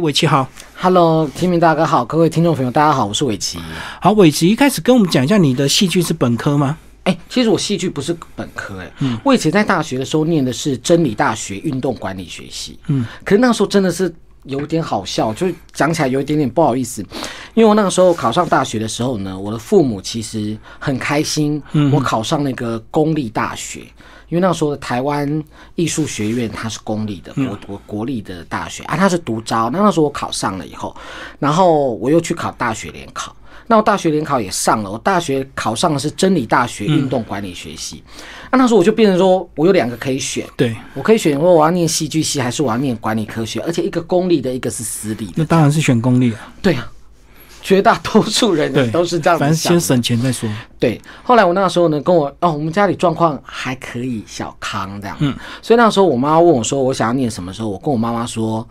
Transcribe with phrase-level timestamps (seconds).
[0.00, 3.60] 伟奇好，Hello，天明大哥好，各位听众朋友大家好，我是伟奇。
[4.00, 6.76] 好，伟奇一开始跟我们讲一下，你的戏剧是本科吗？
[7.04, 14.12] 哎，其实我戏剧不是本科，哎，嗯，我以前在大学的时候念的是真理大学运动管理学系，嗯，可是那时候真的是
[14.46, 17.00] 有点好笑，就是讲起来有一点点不好意思，
[17.54, 23.82] 因为我那个时候考上大学的时候呢，我的父母其实很开心，我考上那个公立大学。
[24.28, 25.42] 因为那时候台湾
[25.74, 29.70] 艺术学院它是公立的国国国立的大学啊，它是独招。
[29.70, 30.94] 那那时候我考上了以后，
[31.38, 33.34] 然后我又去考大学联考。
[33.66, 38.02] 那我大学联考也上了，我大学考上的是真理大学运动管理学系。
[38.50, 45.32] 那那时候我就变成说我有两个可以选，对我可以选说我要念戏剧系还是我要念管理科学，而且一个公立的，一个是私立的。
[45.36, 46.52] 那当然是选公立啊。
[46.60, 46.90] 对啊。
[47.64, 50.46] 绝大多数人都是这样子反正先省钱再说。
[50.78, 55.16] 对，后来我那个时候呢，跟我哦，我们家里状况还可以，小康这样。
[55.20, 58.68] 嗯，所以那时候我妈问我说，我想要念什么时候，我跟我妈妈说，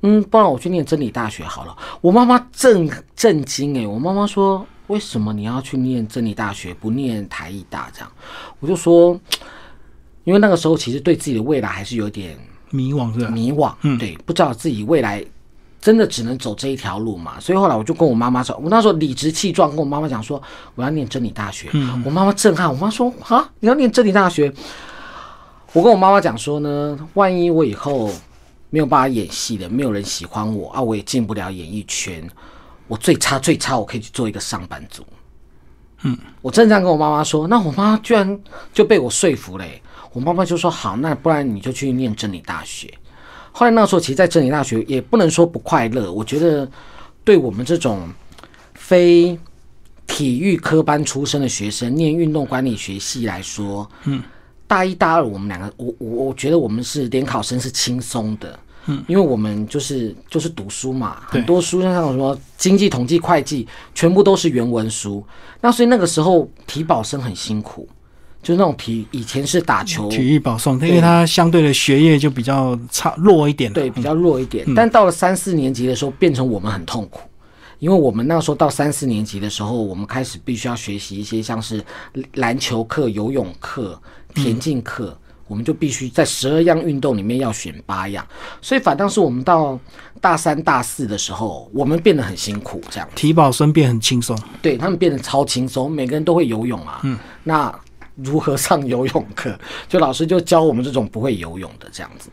[0.00, 1.76] 嗯，不然我去念真理大学好了。
[2.00, 8.10] 我妈妈震震惊哎，我妈妈说，为什么你要去念真理大学，不念台艺大这样？
[8.58, 9.16] 我就说，
[10.24, 12.36] 因为那个时候其实对自己的未来还是有点
[12.70, 13.30] 迷惘，是吧？
[13.30, 15.24] 迷惘，嗯，对，不知道自己未来。
[15.82, 17.40] 真的只能走这一条路嘛？
[17.40, 20.40] 所以后来我就跟我妈妈说，我那时候理直气壮跟我妈妈讲说，
[20.76, 21.68] 我要念真理大学。
[22.04, 24.50] 我妈妈震撼，我妈说啊，你要念真理大学？
[25.72, 28.08] 我跟我妈妈讲说呢，万一我以后
[28.70, 32.24] 没有办法演戏的，没有人喜欢我啊，我也进不了演艺圈，
[32.86, 35.04] 我最差最差，我可以去做一个上班族。
[36.04, 38.40] 嗯，我真这样跟我妈妈说，那我妈居然
[38.72, 39.64] 就被我说服了。
[40.12, 42.92] 我妈妈就说好，那不然你就去念真理大学。
[43.52, 46.10] 后来那时候，其实，在真理大学也不能说不快乐。
[46.10, 46.66] 我觉得，
[47.22, 48.08] 对我们这种
[48.72, 49.38] 非
[50.06, 54.22] 体育科班出身的学生，念运动管理学系来说，嗯，
[54.66, 65.24] 大一、大二，我们两个，我我我觉得我们是联考生是轻松的，嗯，因为我们就是就是读书嘛，很多书像什么经济、统计、会计，全部都是原文书。
[65.60, 67.88] 那所以那个时候，体保生很辛苦。
[68.42, 74.66] 就那种体以前是打球，体育保送，因为他相对的学业就比较差弱一点，对，比较弱一点。
[74.74, 77.20] 但到了三四年级的时候，变成我们很痛苦，
[77.78, 81.80] 因为我们那时候到三四年级的时候，我们开始必须要学习一些像是
[82.34, 83.96] 篮球课、游泳课、
[84.34, 88.26] 田径课，我们就必须在十二样运动里面要选八样。
[88.60, 89.78] 所以反倒是我们到
[90.20, 97.72] 大三、大四的时候，我们变得很辛苦，这样体保生变很轻松，对他们变得超轻松，每个人都会游泳啊，嗯，那。
[98.16, 99.58] 如何上游泳课？
[99.88, 102.28] 就老师就教我们这种不会游泳的这样子。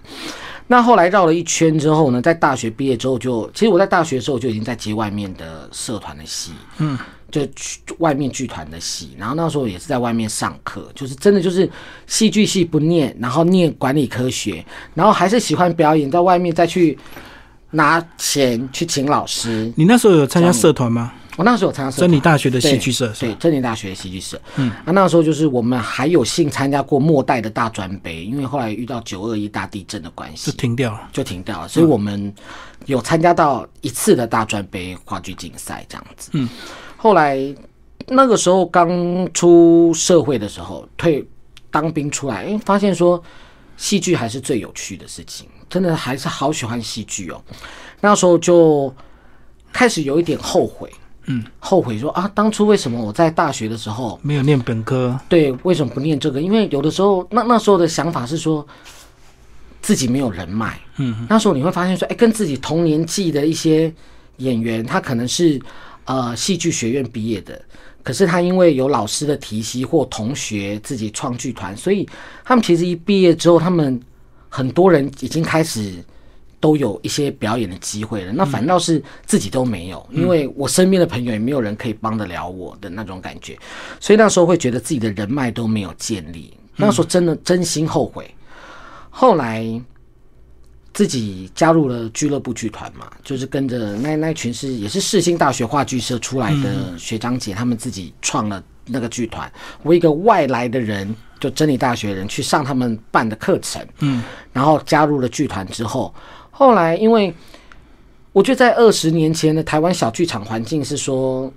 [0.68, 6.96] 那后来绕了一圈之后呢，在大学毕业之后，就其实我在大学的时候就已经在接外面的社团的戏，嗯，
[7.32, 7.42] 就
[7.98, 9.16] 外面剧团的戏。
[9.18, 11.68] 然后那时候也是在外面上课，就是真的就是
[12.06, 14.64] 戏剧系不念，然后念管理科学，
[14.94, 16.96] 然后还是喜欢表演，在外面再去
[17.72, 19.74] 拿钱去请老师。
[19.76, 21.14] 你那时候有参加社团吗？
[21.40, 24.38] 我那时候有参加真理大学的戏剧社，对，真理大学的戏剧社。
[24.58, 31.66] 嗯，啊，那时候就是我们还有幸参加过末代的大专杯，因为后来遇到九二一大地震的关系，就停掉了，就停掉了。
[31.66, 32.36] 所以我们
[32.88, 36.30] 有参加到一次的大专杯话剧竞赛这样子。
[36.34, 36.50] 嗯，
[36.98, 37.40] 后来
[38.06, 41.26] 那个时候刚出社会的时候，退
[41.72, 43.24] 当兵出来，哎，发现说
[43.78, 47.42] 戏剧还是最有趣的事情，真的还是好喜欢戏剧哦。
[48.02, 48.94] 那时候就
[49.72, 50.92] 开始有一点后悔。
[51.32, 55.16] 嗯，后悔说啊，当初为什么我在大学的时候没有念本科？
[55.30, 56.42] 对，为什么不念这个？
[56.42, 58.66] 因为有的时候，那那时候的想法是说，
[59.80, 60.82] 自己没有人脉。
[60.98, 63.94] 嗯，那时候你会发现说，哎，跟自己同年纪的一些
[64.38, 65.62] 演员，他可能是
[66.06, 67.62] 呃戏剧学院毕业的，
[68.02, 72.10] 可是他因为有老师的提携或同学自己创剧团，所以
[72.44, 74.02] 他们其实一毕业之后，他们
[74.50, 76.04] 很多人已经开始。
[76.60, 83.58] 都有一些表演的机会了，那反倒是自己都没有，因为我身边的朋友也没有人可以帮得了我的那种感觉，
[83.98, 88.30] 所以那时候会觉得自己的人脉都没有建立，那时候真的真心后悔。
[89.10, 89.82] 后来
[90.94, 99.50] 自己加入了俱乐部剧团嘛，就是跟着那那群是也是世新大学话剧社出来的学长姐，他们自己创了那个剧团，
[99.82, 104.22] 我一个外来的人，就真理大学人去上他们办的课程，嗯，
[104.52, 106.14] 然后加入了剧团之后。
[106.60, 107.34] 后来，因为
[108.34, 111.50] 我觉得在二十年前的台湾小剧场环境是说，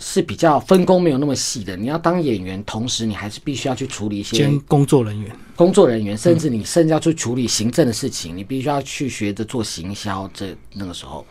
[0.00, 1.76] 是比较分工没有那么细的。
[1.76, 8.36] 你要当演员，同时你还是必须要去处理一些工作人员、工作人员，甚至你甚至要去处理行政的事情。
[8.36, 10.28] 你必须要去学着做行销。
[10.34, 11.24] 这那个时候，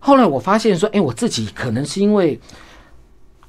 [0.00, 2.36] 后来我发现说，哎，我自己可能是因为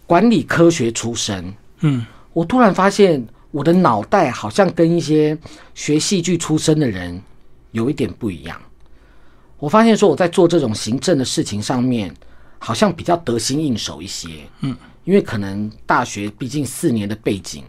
[0.06, 5.36] 管理科学出身，嗯，我突然发现我的脑袋好像跟一些
[5.74, 7.20] 学戏剧出身的人
[7.72, 8.56] 有一点不一样。
[9.64, 12.14] 我发现说我在做这种行政的事情上面，
[12.60, 14.28] 好像比较得心应手一些。
[14.60, 14.76] 嗯，
[15.06, 17.64] 因为可能大学毕竟四年的背景，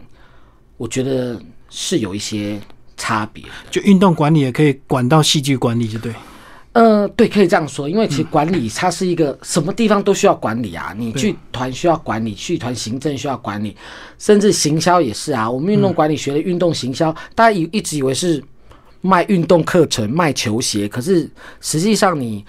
[0.75, 2.59] 我觉得是有一些
[2.97, 3.45] 差别。
[3.71, 6.13] 就运动管理也可以管到戏剧管理，就对。
[6.73, 13.73] 呃，对，可以这样说，因为其实管理 它是一个什么地方都需要管理啊，你剧团需要管理，剧团行政需要管理，
[14.19, 15.49] 甚至行销也是啊。
[15.49, 18.43] 我们运动管理学的运动行销，大家以一直以为是
[19.05, 21.29] 卖运动课程、卖球鞋，可是
[21.61, 22.45] 实际上你，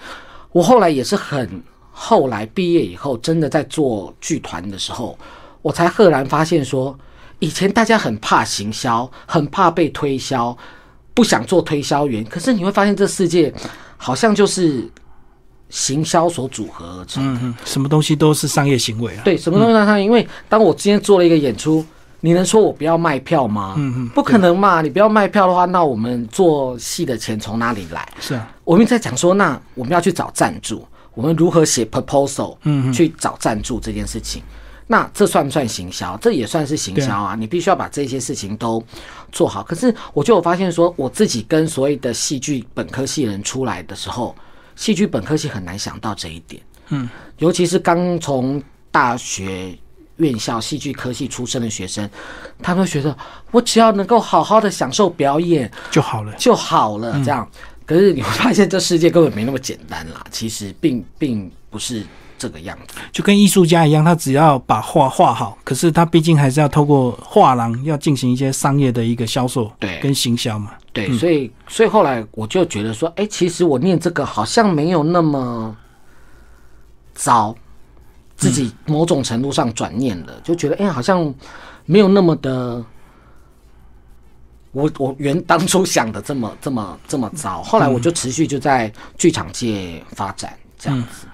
[0.51, 1.61] 我后来也是很
[1.91, 5.17] 后来毕业以后，真的在做剧团的时候，
[5.61, 6.97] 我才赫然发现说，
[7.39, 10.57] 以前大家很怕行销，很怕被推销，
[11.13, 13.53] 不想做推销员，可是你会发现这世界。
[13.99, 14.87] 好像就是
[15.69, 19.23] 行销所组合而成，什么东西都是商业行为啊。
[19.25, 20.05] 对，什么东西都是商业。
[20.05, 21.83] 因为当我今天做了一个演出，
[22.19, 23.75] 你能说我不要卖票吗？
[23.77, 24.81] 嗯嗯，不可能嘛！
[24.81, 28.07] 你不要卖票的话，那我们做戏的钱从哪里来？
[28.19, 32.57] 是啊，我们在讲说，那我们要去找赞助，我们如何写 proposal？
[32.63, 34.41] 嗯，去找赞助这件事情。
[34.89, 36.17] 那这算不算行销？
[36.21, 37.35] 这也算是行销啊！
[37.35, 38.81] 你必须要把这些事情都
[39.31, 39.61] 做好。
[39.61, 44.33] 可是，我就有发现说，我自己跟所谓的戏剧本科系人出来的时候，
[44.77, 46.61] 戏剧本科系很难想到这一点。
[46.87, 47.09] 嗯，
[47.39, 49.77] 尤其是刚从大学
[50.17, 52.09] 院校戏剧科系出身的学生，
[52.61, 53.15] 他们觉得
[53.51, 57.13] 我只要能够好好的享受表演就好了，就好了。
[57.23, 57.49] 这样，
[57.85, 60.23] 可是你会发现这世界根本没那么简单啦。
[60.29, 62.05] 其实，并并不是。
[62.39, 70.73] 这个样子就跟艺术家一样，他只要把画画好，可是他毕竟还是要透过画廊要进行一些商业的一个销售，对，跟行销嘛。
[70.93, 75.75] 对，所以所以后来我就觉得说，哎，其实我念这个好像没有那么
[77.15, 77.55] 糟，
[78.37, 81.33] 自己某种程度上转念了，就觉得哎，好像
[81.85, 82.85] 没有那么的，
[84.71, 87.63] 我我原当初想的这么这么这么糟。
[87.63, 91.25] 后来我就持续就在剧场界发展这样子。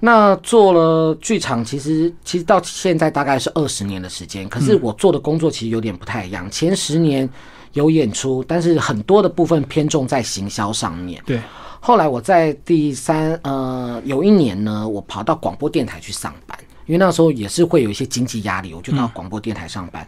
[0.00, 4.46] 那做了剧场，其实其实到现在大概是二十年的时间。
[4.50, 6.50] 可是我做的工作其实有点不太一样。
[6.50, 7.26] 前十年
[7.72, 11.22] 有演出，但是很多的部分偏重在行销上面。
[11.24, 11.40] 对。
[11.86, 20.06] 后来我在第三呃有一年呢，我跑到广播电台去上班，因为那时候也是会有一些经济压力，我就到广播电台上班。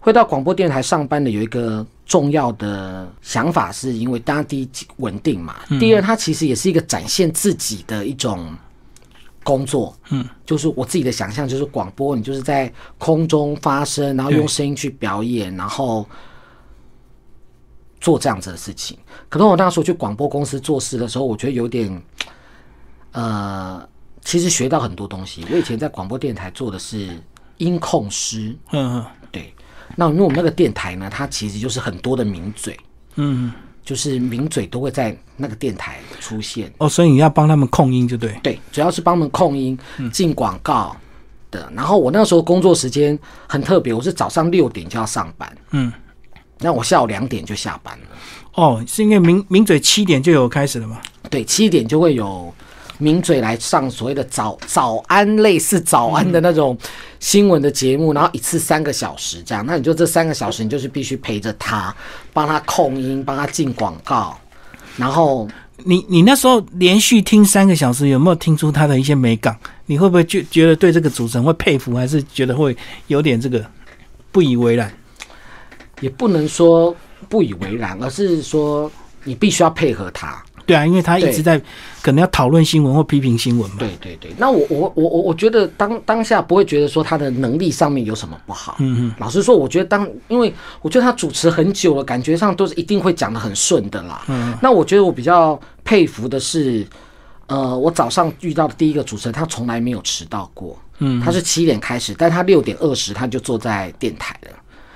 [0.00, 4.68] 会到广播电台上班的有一个重要的想法，是因为当然第一
[4.98, 8.54] 稳定嘛，第二它其实也是一个展现自己的一种。
[9.46, 16.06] 工作，嗯，就是我自己的想象，就是广播，你就是在空中发声，然后用声音去表演，然后
[18.04, 18.98] 做这样子的事情。
[19.30, 22.02] 可能我那时候去广播公司做事的时候，我觉得有点，
[23.12, 23.88] 呃，
[24.22, 25.46] 其实学到很多东西。
[25.50, 27.18] 我以前在广播电台做的是
[27.56, 29.54] 音控师，嗯嗯，对。
[29.96, 32.78] 那因为我们那个电台呢，它其实就是很多的名嘴，
[33.14, 33.50] 嗯。
[33.84, 38.32] 就是名嘴都会在那个电台出现哦，所以你要帮他们控音就对。
[38.42, 39.78] 对，主要是帮他们控音、
[40.10, 40.96] 进广告
[41.50, 41.70] 的。
[41.76, 45.92] 然后我那时候工作时间很特别，我是早上六点就要上班，嗯，
[46.60, 48.06] 那我下午两点就下班了。
[48.54, 51.00] 哦，是因为名名嘴七点就有开始了吗？
[51.28, 52.52] 对，七点就会有。
[52.98, 56.78] 名嘴来上所谓的早早安类似早安的那种
[57.18, 61.94] 新闻的节目，然后一次三个小时这样，那你就这三个小时，你就是必须陪着他，
[62.32, 64.38] 帮他控音，帮他进广告。
[64.96, 65.48] 然后
[65.78, 69.58] 你你那时候连续听三个小时，有没有听出他的一些美感？
[69.86, 72.74] 你会不会觉觉得对这个主持人会佩服，还是觉得会
[73.08, 73.62] 有点这个
[74.30, 74.90] 不以为然？
[76.00, 76.94] 也不能说
[77.28, 78.90] 不以为然，而是说
[79.24, 80.42] 你必须要配合他。
[80.66, 81.60] 对啊，因为他一直在
[82.00, 83.76] 可能要讨论新闻或批评新闻嘛。
[83.78, 88.76] 对对对，那我我我我我觉得当当下不会觉得说他的能力上面有什么不好。
[88.78, 89.14] 嗯嗯。
[89.18, 94.24] 老实说，我觉得当因为我觉得他主持很久了，感觉上都是一定会讲的很顺的啦。
[94.28, 94.56] 嗯。
[94.62, 96.86] 那我觉得我比较佩服的是，
[97.46, 100.78] 呃，我早上遇到的第一个主持人，他从来没有迟到过。
[101.00, 101.20] 嗯。
[101.20, 104.50] 他是七点开始，但他六点二十他就坐在电台了。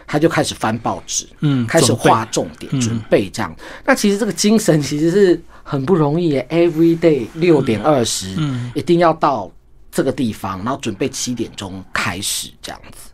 [0.09, 3.55] 他就开始翻报纸，嗯，开始画重点，准备这样。
[3.85, 6.47] 那其实这个精神其实是很不容易耶。
[6.51, 9.53] Every day 六点二十，嗯，一定要到
[9.93, 13.11] 这个地方，然后准备七点钟开始这样子。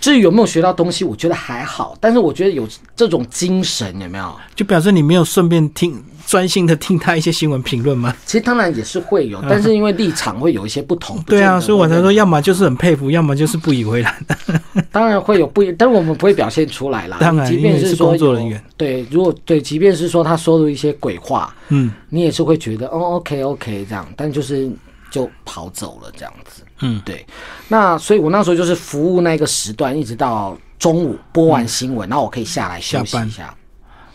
[0.00, 1.96] 至于有没有学到东西，我觉得还好。
[2.00, 4.34] 但是我觉得有这种精神，有没有？
[4.54, 6.02] 就表示你没有顺便听。
[6.30, 8.14] 专心的听他一些新闻评论吗？
[8.24, 11.20] 其实当然也是会有，但是因为立场会有一些不同。
[11.24, 14.14] 对啊，所以我才说，要么就是很佩服，要么就是不以为然。
[14.92, 17.16] 当然会有不，但是我们不会表现出来啦。
[17.18, 24.70] 当然，即便是说工作人员，对，如果对，即便是说他说的一些鬼话，嗯，你也是会觉得哦，OK OK 这样，但就是
[25.10, 26.62] 就跑走了这样子。
[26.82, 27.26] 嗯，对。
[27.66, 33.52] 那所以我那时候就是服务那个时段，一直到中午播完新闻，然后我可以下来休息一下。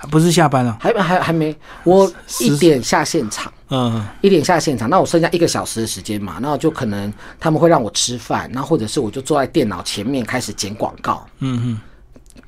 [0.06, 4.06] 不是下班了，还还还没，我一点下现场，嗯。
[4.22, 11.82] 一点下现场，那我剩下一个小时的时间嘛，那我就可能他们会让我吃饭，那或者是我就坐在电脑前面开始剪广告，嗯嗯，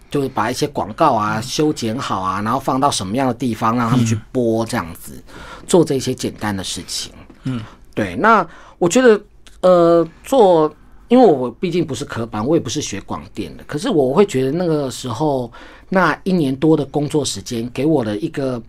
[0.10, 5.22] 就是把一些广告啊修剪好啊，然后放到什么样的地方让他们去播，这样子、
[5.68, 7.12] 做这些简单的事情。
[7.44, 7.62] 嗯，
[7.94, 8.16] 对。
[8.16, 8.46] 那
[8.78, 9.20] 我觉得
[9.62, 10.74] 呃做，
[11.08, 15.52] 因为我毕竟不是科班，我也不是学广电的，可是我会觉得那个时候
[15.90, 18.62] 那一年多的工作时间给我的一个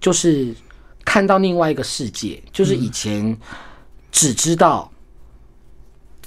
[0.00, 0.54] 就是
[1.04, 3.36] 看到另外一个世界，就是以前
[4.10, 4.90] 只知道。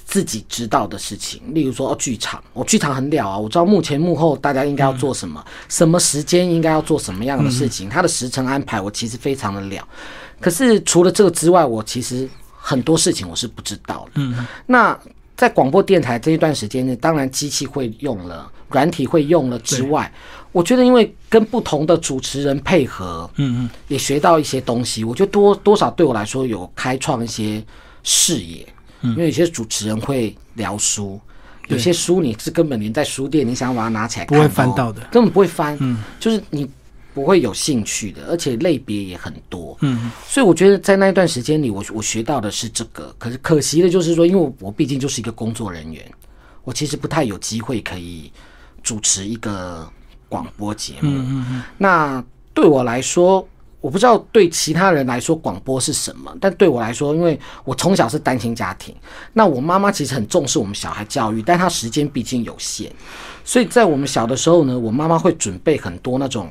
[0.04, 9.88] 自己知道的事情，例如说哦，剧场，我、剧场很了啊，我知道幕前幕后大家应该要做什么，什么时间应该要做什么样的事情，它的时程安排我其实非常的了。
[10.42, 12.30] 可是除了这个之外，我其实
[12.62, 14.12] 很多事情我是不知道的。
[14.16, 14.98] 嗯，那
[15.36, 20.12] 在广播电台这一段时间呢，当然机器会用了，软体会用了之外，
[20.52, 27.64] 我觉得因为跟不同的主持人配合，嗯嗯，也学到一些东西，我觉得多多少对我来说有开创一些
[28.04, 28.68] 视野。
[29.04, 31.20] 因为有些主持人会聊书，
[31.70, 35.02] 有些书你是根本连在书店你想把它拿起来不会翻到的。
[35.12, 35.98] 根本不会翻，嗯。
[36.20, 36.70] 就是你
[37.14, 46.04] 不会有兴趣的，而且类别也很多，嗯，所以我觉得在那一段时间里，我我学到的是这个，可是可惜的就是说，因为我我毕竟就是一个工作人员，
[46.64, 48.32] 我其实不太有机会可以
[48.82, 49.88] 主持一个
[50.30, 53.46] 广播节目，嗯嗯嗯，那对我来说，
[53.82, 58.96] 我不知道对其他人来说广播是什么，但对我来说，因为我从小是单亲家庭，
[59.34, 62.92] 那我妈妈其实很重视我们小孩教育，但她时间毕竟有限，
[63.44, 66.48] 所以在我们小的时候呢，我妈妈会准备很多那种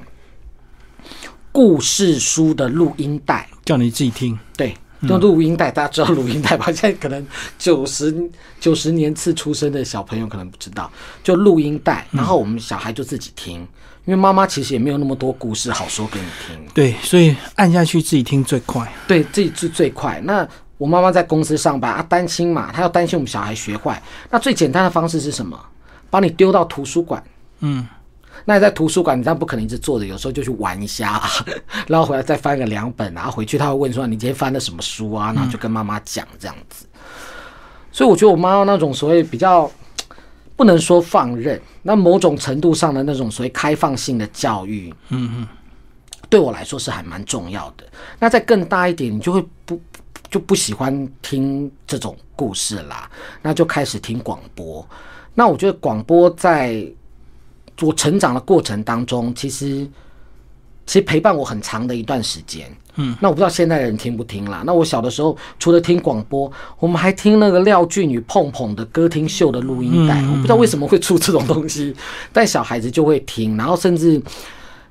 [1.53, 6.67] 故事书的录音带，叫你自己听，对，用录音带，大家知道录音带吧？
[6.67, 7.27] 现在可能
[7.59, 8.15] 九十
[8.61, 10.91] 九十年次出生的小朋友可能不知道，
[11.23, 13.61] 就录音带，然后我们小孩就自己听，
[14.05, 16.57] 因为妈妈其实也没有那么多故事好说给你听。
[16.73, 20.21] 对，所以按下去自己听最快，对，自己最最快。
[20.25, 20.47] 那
[20.79, 24.03] 我妈妈在公司上班啊，担心嘛，她要担心我们小孩学坏。
[24.31, 25.59] 那最简单的方式是什么？
[26.09, 27.23] 把你丢到图书馆。
[27.61, 27.87] 嗯，
[28.45, 31.29] 那你在图书馆，你这样不可能一直坐着，有时候就去玩一下、啊，
[31.89, 36.87] 然后回来再翻个两本，然后回去他会问说你今天翻了什么书啊，然后就跟妈妈讲这样子。
[37.93, 39.71] 所以我觉得我妈妈那种所谓比较
[40.57, 45.49] 不能说放任，那某种程度上的那种所谓开放性的教育，嗯嗯，
[46.29, 47.85] 对我来说是还蛮重要的。
[48.19, 49.81] 那再更大一点，你就会不
[50.31, 53.11] 就不喜欢听这种故事啦，
[53.43, 54.87] 那就开始听广播。
[55.35, 56.85] 那我觉得广播在
[57.81, 59.87] 我成长的过程当中，其实
[60.87, 62.71] 其实陪伴我很长的一段时间。
[62.97, 64.65] 嗯，那我不知道现在的人听不听啦。
[64.67, 70.21] 那我小的时候，除了听广播，我们还听那个廖俊宇、碰碰的歌厅秀的录音带。
[70.23, 71.95] 我不知道为什么会出这种东西，
[72.33, 74.21] 但小孩子就会听，然后甚至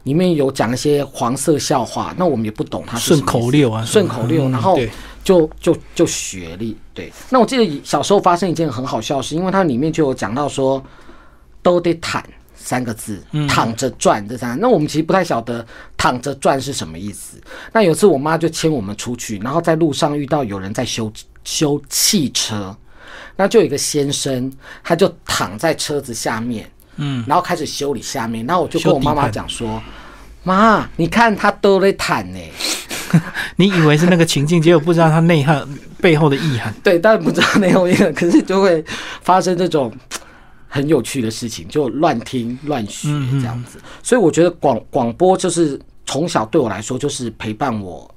[0.03, 4.79] 里面有讲一些黄色笑话，那我们也不懂它是顺口溜啊，顺口溜，嗯然后，
[5.22, 7.12] 就就就学历对。
[7.29, 10.81] 那我记得小时候发生一件很好笑的事，因为它里面就有讲到说
[11.62, 12.24] 都得躺
[12.59, 14.61] 三个字，躺着赚这三个。
[14.61, 15.65] 那我们其实不太晓得
[15.97, 17.37] 躺着赚是什么意思。
[17.71, 21.11] 那有次我妈就牵我们出去，然后在路上遇到有人在修
[21.43, 22.75] 修汽车，
[23.37, 24.51] 那就有一个先生，
[24.83, 29.81] 他就躺在车子下面，嗯，然后开始修理下面，然后我就跟我妈妈讲说。
[30.41, 32.39] 妈，你看他都在躺呢，
[33.57, 35.67] 你以为是那个情境，结果不知道他内涵
[35.99, 36.73] 背后的意涵。
[36.81, 38.83] 对，但然不知道内容音乐，可是就会
[39.21, 39.93] 发生这种
[40.69, 43.79] 很有趣的事情，就乱听乱学这样子。
[44.01, 48.09] 所以我觉得广广播就是从小对我来说，就是陪伴我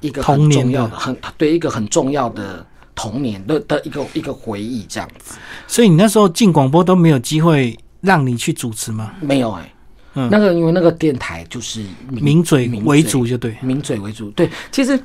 [0.00, 5.36] 一个很重要的、很对一个很重要的童年的的一个一个回忆这样子。
[5.68, 9.14] 所以你那时候进广播都没有机会让你去主持吗？
[9.20, 9.72] 没有哎、
[10.14, 13.56] 嗯那个因为那个电台就是名嘴名为主就对。
[13.60, 14.30] 名嘴为主。
[14.30, 14.98] 对，其实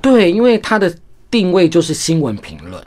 [0.00, 0.94] 对，因为它的
[1.30, 2.84] 定位就是新闻评论，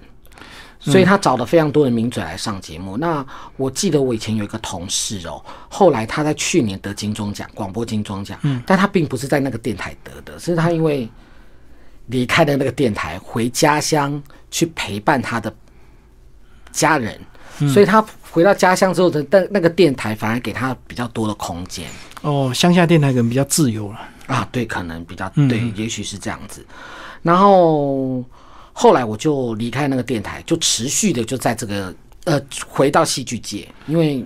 [0.86, 2.96] 所以他找了非常多的名嘴来上节目。
[2.96, 3.25] 那
[3.58, 11.10] 我记得我以前有一个同事哦，后来他在去年得金钟奖，广播金钟奖，但他并不是在那个电台得的，是他因为
[12.08, 15.54] 离开了那个电台，回家乡去陪伴他的
[16.72, 17.20] 家人。
[17.74, 21.88] 所以他回到家乡之后的，但那个电台反而给他比较多的空间。
[22.22, 24.00] 哦，乡下电台可能比较自由了。
[24.27, 26.65] 啊，对，可能比较嗯对，也许是这样子。
[27.22, 28.22] 然后
[28.77, 34.24] 后来我就离开那个电台，就持续的就在这个呃回到戏剧界，因为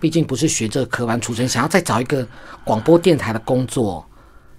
[0.00, 2.26] 毕竟不是学这个科班出身，想要再找一个
[2.64, 4.02] 广播电台的工作，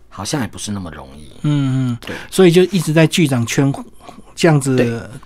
[0.09, 1.31] 好像也不是那么容易。
[1.41, 3.73] 嗯嗯，对，所以就一直在剧场圈
[4.35, 4.77] 这样子，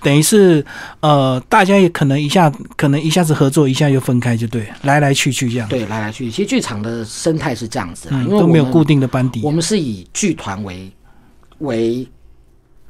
[0.01, 0.65] 等于是
[1.01, 5.67] 呃，大家也可能一下可能一下子合作，一下又分开，就对，来来去去这样。
[5.67, 6.31] 对，来来去去。
[6.31, 9.41] 其实剧场的生态是这样子，因为都没有固定的班底。
[9.43, 10.89] 我们是以剧团为
[11.59, 12.07] 为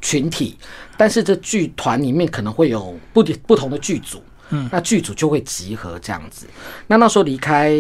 [0.06, 0.56] 群体，
[0.96, 4.22] 但是这剧团里面可能会有不不同的剧组，
[4.52, 6.46] 嗯，那剧组就会集合这样子。
[6.86, 7.74] 那那时候离开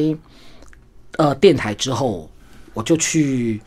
[1.17, 2.27] 呃电台之后，
[2.73, 3.61] 我就去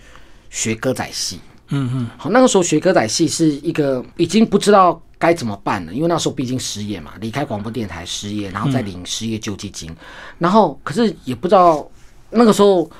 [0.50, 1.38] 学歌仔戏。
[1.68, 9.94] 嗯嗯，好，那个时候学歌仔戏是一个已经不知道该怎么办了，因为那时候毕竟失业嘛，离开广播电台失业，然后再领失业救济金，
[10.38, 11.88] 然后可是也不知道
[12.30, 12.90] 那个时候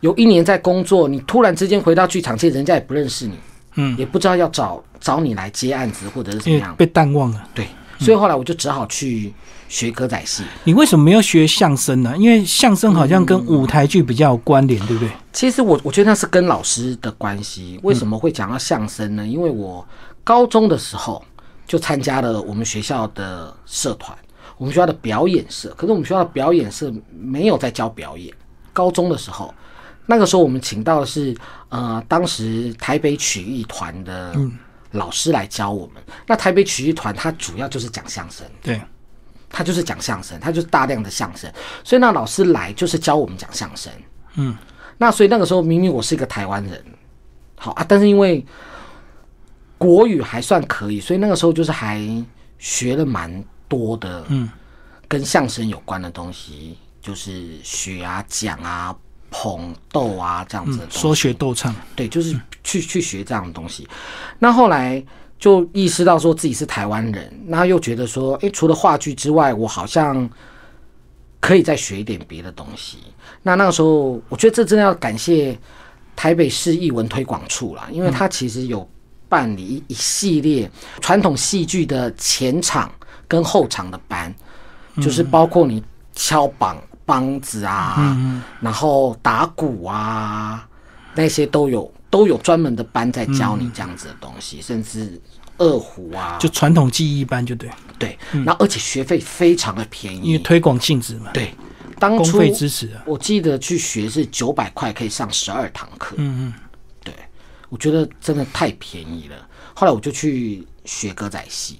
[0.00, 3.36] 有一年在工作，你突然之间回到剧场，其实人家也不认识你，
[3.74, 7.66] 嗯，也不知道要找找你来接案子或者是怎么样，被淡忘了，对，
[7.98, 9.32] 所以后来我就只好去。
[9.68, 12.14] 学歌仔戏，你为什么没有学相声呢？
[12.18, 15.10] 因为相声好像跟舞台剧比较有关联，对不对？
[15.32, 17.80] 其实我我觉得那是跟老师的关系。
[17.82, 19.26] 为什么会讲到相声呢？
[19.26, 19.82] 因为我
[20.22, 21.24] 高中的时候
[21.66, 24.14] 就参加了我们学校的社团，
[24.58, 25.74] 我们学校的表演社。
[25.74, 28.30] 可是我们学校的表演社没有在教表演。
[28.74, 29.54] 高中的时候，
[30.06, 31.36] 那个时候我们请到的是
[31.68, 34.34] 呃，当时台北曲艺团的
[34.92, 36.02] 老师来教我们。
[36.26, 38.80] 那台北曲艺团它主要就是讲相声，对。
[39.54, 41.52] 他就是讲相声，他就是大量的相声，
[41.84, 43.92] 所以那老师来就是教我们讲相声。
[44.36, 44.56] 嗯，
[44.96, 46.82] 那所以那个时候明明我是一个台湾人，
[47.56, 48.42] 好啊，但是因为
[49.76, 52.00] 国语还算可以，所以那个时候就是还
[52.58, 54.48] 学了蛮多的，嗯，
[55.06, 58.96] 跟相声有关的东西，就是学啊、讲啊、
[59.32, 60.86] 捧逗啊这样子。
[60.88, 63.88] 说学逗唱，对，就是去去学这样的东西。
[64.38, 65.04] 那后来。
[65.42, 70.30] 就意识到说自己是台湾人，那又觉得说，诶，除了话剧之外，我好像
[71.40, 72.98] 可以再学一点别的东西。
[73.42, 75.58] 那那个时候，我觉得这真的要感谢
[76.14, 78.88] 台北市艺文推广处啦，因为他其实有
[79.28, 80.70] 办理一系列
[81.00, 82.88] 传统戏剧的前场
[83.26, 84.32] 跟后场的班，
[84.98, 85.82] 就是包括你
[86.14, 90.68] 敲梆梆子啊，然后打鼓啊，
[91.14, 91.92] 那些都有。
[92.12, 95.18] 都有专门的班在教你这样子的东西，甚至
[95.56, 97.70] 二胡啊，就传统技艺班就对。
[97.98, 101.30] 对，然后而且学费非常的便宜，因为推广性质嘛。
[101.32, 101.54] 对，
[101.98, 106.14] 当初支持啊，我记得去学是九百块可以上十二堂课。
[106.18, 106.54] 嗯嗯，
[107.02, 107.14] 对，
[107.70, 109.48] 我觉得真的太便宜了。
[109.72, 111.78] 后来我就去学歌仔戏，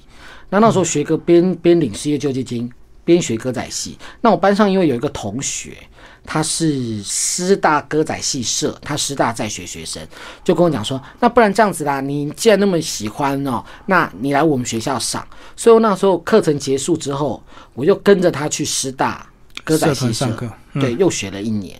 [0.48, 2.72] 那那时候学歌边边领失业救济金，
[3.04, 3.98] 边学歌仔戏。
[4.20, 5.76] 那我班上因为有一个同学。
[6.24, 10.00] 他是师大歌仔戏社，他师大在学学生，
[10.44, 15.26] 就跟我讲说，那不然这样子啦，你既然那么喜欢哦，那你来我们学校上。
[15.56, 17.42] 所以我那时候课程结束之后，
[17.74, 19.28] 我就跟着他去师大
[19.64, 20.28] 歌仔戏社，
[20.74, 21.76] 对，又学了一年。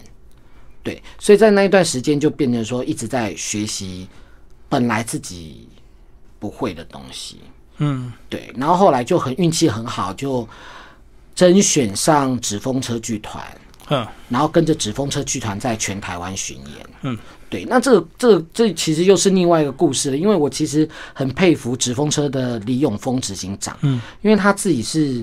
[0.83, 4.09] 对，所以在那一段时间就变成说一直在学习
[4.69, 5.69] 本来自己
[6.41, 7.39] 不会的东西。
[7.77, 10.49] 嗯，对，然后后来就很运气很好，就
[11.35, 13.45] 甄选上纸风车剧团。
[13.89, 16.87] 嗯，然后跟着纸风车剧团在全台湾巡演。
[17.03, 17.19] 嗯，
[17.51, 20.17] 对，那这这这其实又是另外一个故事了。
[20.17, 23.77] 因为我其实很佩服纸风车的李永峰执行长。
[23.83, 25.23] 嗯，因为他自己是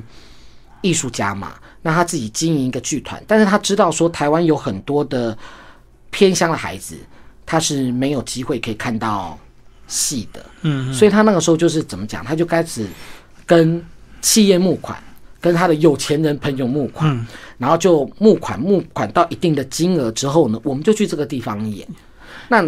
[0.81, 5.35] 艺术家嘛，那他自己经营一个剧团，但是他知道说台湾有很多的
[6.11, 6.95] 偏乡的孩子，
[7.45, 9.39] 他是没有机会可以看到
[9.87, 10.45] 戏的。
[10.61, 12.85] 嗯，所以他那个时候就是怎么讲，他就开始
[13.47, 13.83] 跟
[14.21, 15.01] 企业募款。
[15.39, 21.87] 跟他的有钱人朋友募款，然后就募款募款到一定的金额之后呢，我们就去这个地方演。
[22.47, 22.63] 那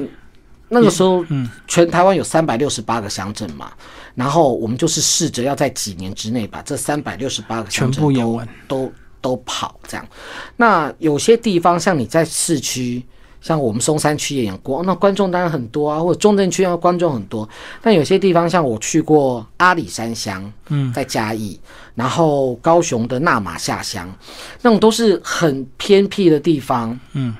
[0.69, 1.25] 那个时候，
[1.67, 3.71] 全台湾有三百六十八个乡镇嘛，
[4.15, 10.07] 然后我们就是试着要在几年之内把这三百六十八个乡镇都都都跑这样。
[10.55, 13.03] 那有些地方像你在市区。
[13.41, 17.47] 像我们松山区也演过，那观众当然很多啊，或者中正区啊观众很多。
[17.81, 21.59] 但有些地方像我去过阿里山乡，嗯，在嘉义，
[21.95, 24.07] 然后高雄的纳马下乡，
[24.61, 27.35] 那种都是很偏僻的地方，嗯。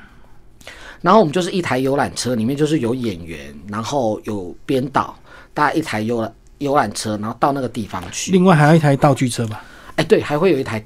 [1.02, 5.16] 然后我们就是一台游览车，里面就是有演员，然后有编导，
[5.54, 8.32] 大家一台游游览车，然后到那个地方去。
[8.32, 9.64] 另外还有一台道具车吧？
[9.98, 10.84] 哎，对，还会有一台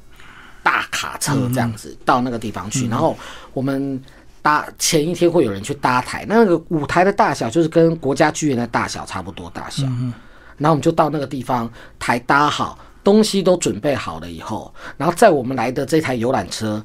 [0.61, 3.17] 大卡车这样子到那个地方去，然后
[3.53, 4.01] 我们。
[4.45, 9.83] 搭前一天会有人去搭台，那个舞台的大小就是跟国家剧院的大小差不多大小。
[9.87, 10.13] 嗯
[10.57, 16.81] 然后我们就到那个地方，台搭好，东西都准备好了以后，然后在我们来的这台游览车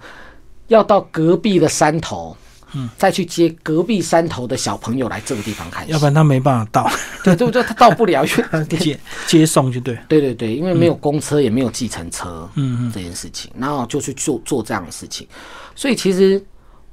[0.68, 2.36] 要到隔壁的山头，
[2.72, 6.90] 嗯，再去接隔壁山头的小朋友来这个地方看要不然他没办法到。
[7.22, 8.24] 对对不对，他到不了，
[8.66, 9.96] 接接送就对。
[10.08, 15.28] 对对对，因为没有公车，也没有计程车，嗯嗯，这件事情，然后就去做做这样的事情，
[15.76, 16.42] 所以其实。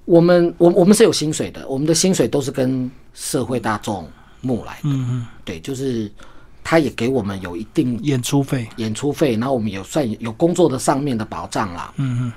[0.07, 4.07] 我们我我们是有薪水的，我们的薪水都是跟社会大众
[4.39, 4.83] 募来的。
[4.85, 6.09] 嗯嗯，对，就是
[6.63, 11.93] 他也给我们有一定演出费，演出费，然后我们有算有工作的上面的保障啦。
[11.97, 12.33] 嗯嗯，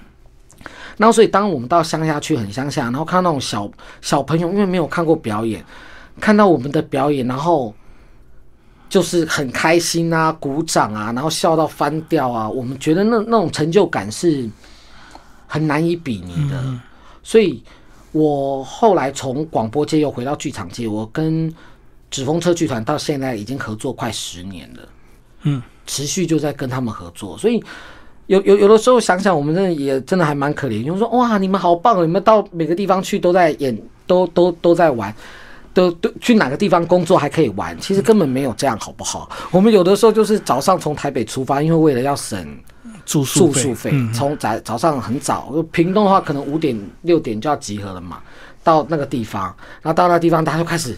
[0.97, 5.65] 然后所以当我们到乡下去，很乡下，然后看到那种小小朋友，因为没有看过表演，
[6.19, 7.73] 看到我们的表演，然后
[8.89, 14.51] 就是很开心啊，鼓掌啊，然后笑到翻掉啊，我们觉得那那种成就感是
[15.47, 16.81] 很难以比拟的。
[17.23, 17.63] 所以
[18.13, 21.53] 我后来从广播界又回到剧场界，我跟
[22.11, 24.89] 纸风车剧团到现在已经合作快十年了。
[25.43, 27.63] 嗯，持续就在跟他们合作，所以
[28.27, 30.85] 有有有的时候想想，我们真的也真的还蛮可怜。
[30.85, 35.15] 就是说，哇，你们好棒，你们到每个地方去都在演，都都都在玩，
[35.73, 39.31] 都都去哪个地方工作还可以玩，其实根本没有这样，好不好？
[39.51, 42.47] 我们有的时候就是早上从台北出发，因为为了要省
[43.11, 48.21] 住宿费，嗯，从早早上很早，屏东的话可能五点六点就要集合了嘛，
[48.63, 50.97] 到那个地方，然后到那个地方大家就开始。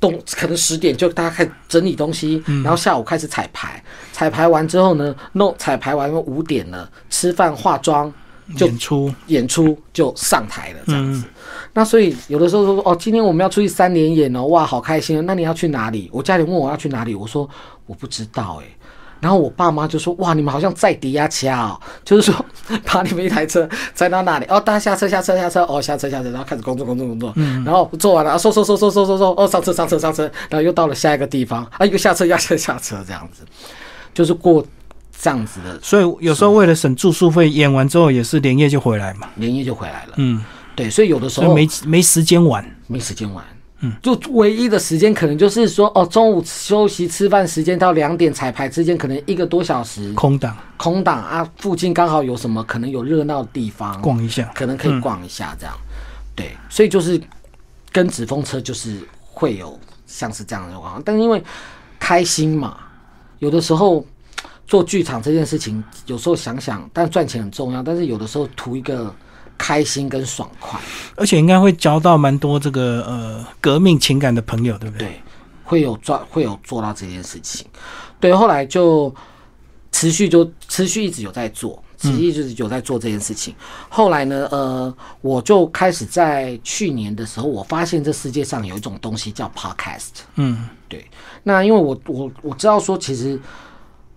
[0.00, 3.80] 动可能十点就大家开始整理东西，然后下午开始彩排，
[4.12, 8.12] 彩排完之后呢，弄彩排完五点了，吃饭化妆
[8.56, 11.22] 就演出演出就上台了这样子。
[11.72, 15.22] 那所以有的时候说哦，今天我们要出去三连演哦，哇，好开心哦。
[15.24, 16.10] 那你要去哪里？
[16.12, 17.48] 我家里问我要去哪里，我说
[17.86, 18.66] 我不知道哎。
[19.22, 22.44] 然后我爸妈就说：“哇，你们好像在抵押车哦， 就是说
[22.84, 24.46] 把你们一台车载到那里？
[24.46, 27.32] 哦，大家下车，下车，下车，哦，下车，下车，然后开始工作，工作，工作。
[27.36, 33.44] 嗯，然后做完了，啊，收收收收收收收，哦，上车，上车，上车，然后又到了下一个地方，啊， 又下车，下车，下车，这样子，
[34.12, 34.66] 就是过
[35.16, 35.78] 这样子的。
[35.80, 40.14] 所以有时候为了省住宿费，演完之后也是连夜就回来嘛，连夜就回来了。
[40.16, 43.44] 嗯，对，所以有的时候没没时间玩，没时间玩。
[43.84, 50.12] 嗯，就唯一的时间可能就是说，哦，中午休息吃饭时间到两点彩排之间，可能一个多小时。
[50.12, 55.74] 空档，空档啊，附近刚好有什么可能有热闹的地方逛一下，可能可以逛一下这样。
[56.36, 57.20] 对，所以就是
[57.90, 61.42] 跟纸风车就是会有像是这样的情况，但是因为
[61.98, 62.76] 开心嘛，
[63.40, 64.06] 有的时候
[64.66, 69.12] 做剧场这件事情，有时候想想，但赚钱很重要，但是有的时候图一个。
[69.62, 70.80] 开心跟爽快，
[71.14, 75.06] 而且应该会交到蛮多这个呃革命情感的朋友，对不对？
[75.06, 75.20] 对，
[75.62, 77.64] 会有做会有做到这件事情。
[78.18, 79.14] 对，后来就
[79.92, 83.54] 持续就持续一直有在做，持续一直有在做这件事情。
[83.88, 90.24] 后来呢，呃，我就开始在去年的时候，我发现这世界上有一种东西叫 podcast。
[90.34, 91.06] 嗯，对。
[91.44, 93.40] 那因为我我我知道说，其实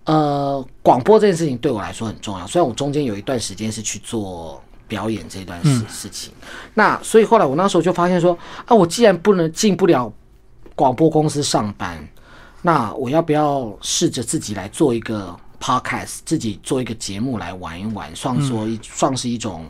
[0.06, 2.44] 呃广播这件事情对我来说很重要。
[2.48, 4.60] 虽然我中间有一段时间是去做。
[4.88, 6.32] 表演这段事事情，
[6.74, 10.12] 那所以后来我那时候就发现说啊，我既然不能进不了
[10.74, 12.06] 广播公司上班，
[12.62, 19.66] 那我要不要试着自己来做一个 podcast，自己做一个节目来玩一玩，算说一算是一种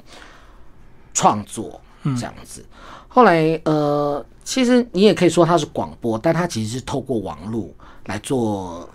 [1.14, 2.64] 创作这样子。
[3.08, 7.70] 后来呃，其实你也可以说它是广播，但它其实是透过网络
[8.04, 8.88] 来做。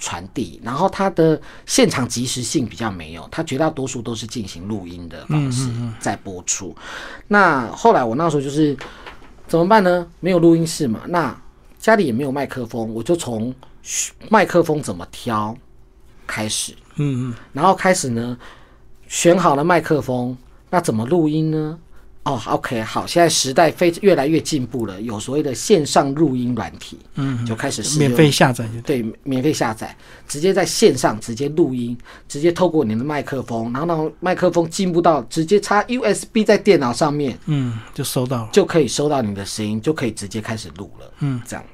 [0.00, 5.68] 传递，然后它的现场及时性比较没有，它绝大多数都是进行录音的方式
[6.00, 6.74] 在播出。
[7.28, 8.76] 那后来我那时候就是
[9.46, 10.04] 怎么办呢？
[10.18, 11.38] 没有录音室嘛，那
[11.78, 13.54] 家里也没有麦克风，我就从
[14.28, 15.56] 麦克风怎么挑
[16.26, 18.36] 开始，嗯嗯，然后开始呢
[19.06, 20.36] 选好了麦克风，
[20.70, 21.78] 那怎么录音呢？
[22.22, 29.96] 哦，OK，好，现在时代非越来越进步了，有所谓的线上录音软体，嗯，就开始免费下载，对，免费下载，
[30.28, 31.96] 直接在线上直接录音，
[32.28, 41.64] 直接透过你的麦克风，然后呢，麦克风进步到直接插 USB 在电脑上面，嗯，就收到了，就可以收到你的声音，就可以直接开始录了，嗯，这样，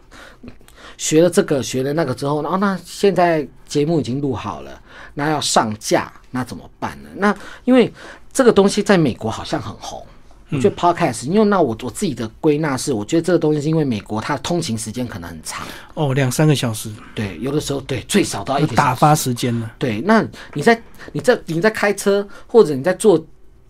[0.96, 4.80] 学了这个，学了那个之后，然后那现在节目已经录好了，
[5.12, 7.10] 那要上架，那怎么办呢？
[7.16, 7.92] 那因为
[8.32, 10.06] 这个东西在美国好像很红。
[10.50, 16.88] 我觉得 podcast，因为那我我自己的归纳是，我觉得这个东西是因为美国它的通勤时间可能很长哦，两三个小时。
[17.16, 19.68] 对，有的时候对最少到一打发时间呢。
[19.76, 20.80] 对，那你在
[21.12, 23.20] 你在你在开车或者你在做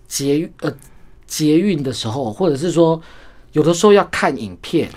[0.06, 0.70] 捷呃
[1.26, 3.00] 捷运的时候，或者是说
[3.52, 4.90] 有的时候要看影片，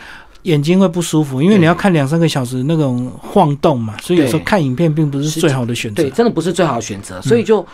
[0.44, 6.04] 眼睛会不舒服，因为你要看两三个小时那种晃动嘛，所以有时候看影片并不是最好的选择。
[6.04, 7.66] 对，真的不是最好的选择，所以就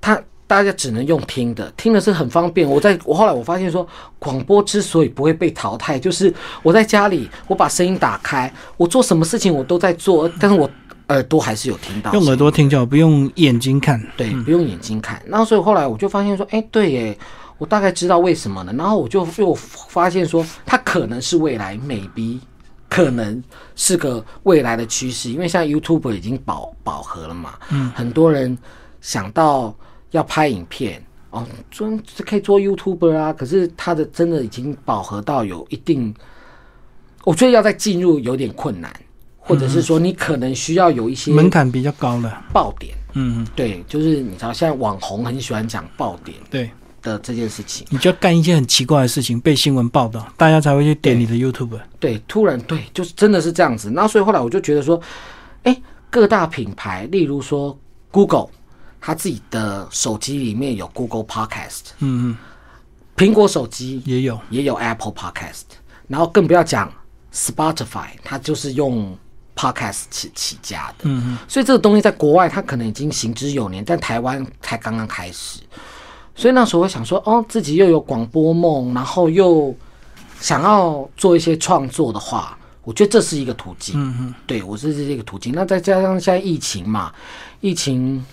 [0.00, 0.22] 它。
[0.50, 2.68] 大家只能用听的，听的是很方便。
[2.68, 3.86] 我在我后来我发现说，
[4.18, 6.34] 广播之所以不会被淘汰，就是
[6.64, 10.68] 我在家里，我把声音打开，我做什么事情我都在做，但是我
[11.06, 12.12] 耳朵还是有听到。
[12.14, 14.04] 用耳朵听就好，不用眼睛看。
[14.16, 15.22] 对，不用眼睛看。
[15.24, 17.16] 然后所以后来我就发现说，哎，对耶，
[17.56, 18.72] 我大概知道为什么了。
[18.72, 22.40] 然后我就又发现说，它可能是未来，maybe
[22.88, 23.40] 可能
[23.76, 28.58] 是个未来的趋势，因为现在 YouTube 已经饱饱和了嘛，嗯，很多人
[29.00, 29.72] 想到。
[30.10, 31.88] 要拍影片哦，做
[32.26, 36.14] 可以做 YouTuber 啊，可是他的真的已经饱和到有一定，
[37.24, 38.92] 我觉得要再进入有点困难，
[39.38, 42.42] 或者是说你可能需要有一些门槛比较高了。
[42.52, 46.68] 爆点，嗯，对，就是你知道现在网红很喜欢讲爆点对，
[47.00, 47.86] 的这件事情。
[47.90, 51.78] 你就要干一些很奇怪的事情，被新闻报道，大家才会去点你的 YouTube。
[52.00, 53.88] 对，突然对，就是真的是这样子。
[53.90, 55.00] 那所以后来我就觉得说，
[55.62, 57.78] 哎，各大品牌，例如说
[58.10, 58.48] Google，
[59.00, 62.36] 它自己的手机里面有 Google Podcast，嗯嗯，
[63.16, 64.38] 苹果手机也有。
[64.50, 65.62] 也有 Apple Podcast，
[66.06, 66.92] 然后更不要讲
[67.32, 69.16] Spotify，它就是用
[69.56, 71.04] Podcast 起起家的。
[71.04, 75.60] 嗯嗯，所以这个东西在国外它可能已经行之有年，但台湾才刚刚开始。
[76.34, 79.74] 所以那时候我想说，哦，自己又有广播梦，然后又
[80.40, 83.94] 想要做一些创作的话，我觉得这是一个途径。
[83.98, 85.52] 嗯嗯，对我这是一个途径。
[85.54, 87.12] 那再加上现在疫情嘛，
[87.60, 88.24] 疫情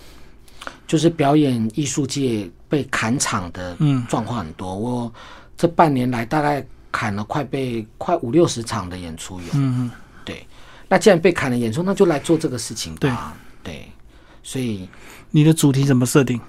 [0.88, 4.74] 就是表演艺术界被砍场的嗯状况很多。
[4.74, 5.14] 我
[5.58, 9.48] 这半年来大概砍了快被快五六十场的演出有。
[9.54, 9.92] 嗯嗯，
[10.24, 10.48] 对，
[10.88, 13.36] 那既然被砍了演出，那就来做这个事情吧。
[13.62, 13.92] 对，
[14.42, 14.88] 所以
[15.30, 16.40] 你的主题怎么设定？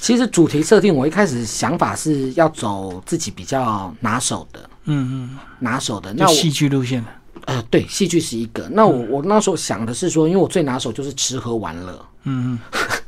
[0.00, 6.12] 其实主题设定，我一开始想法是要走自己比较拿手的、嗯嗯拿手的。
[6.12, 7.08] 嗯，那戏剧路线的。
[7.46, 8.68] 呃，对，戏剧是一个。
[8.70, 12.80] 那我我那时候想的是说，因为我最拿手就是吃喝玩乐，嗯嗯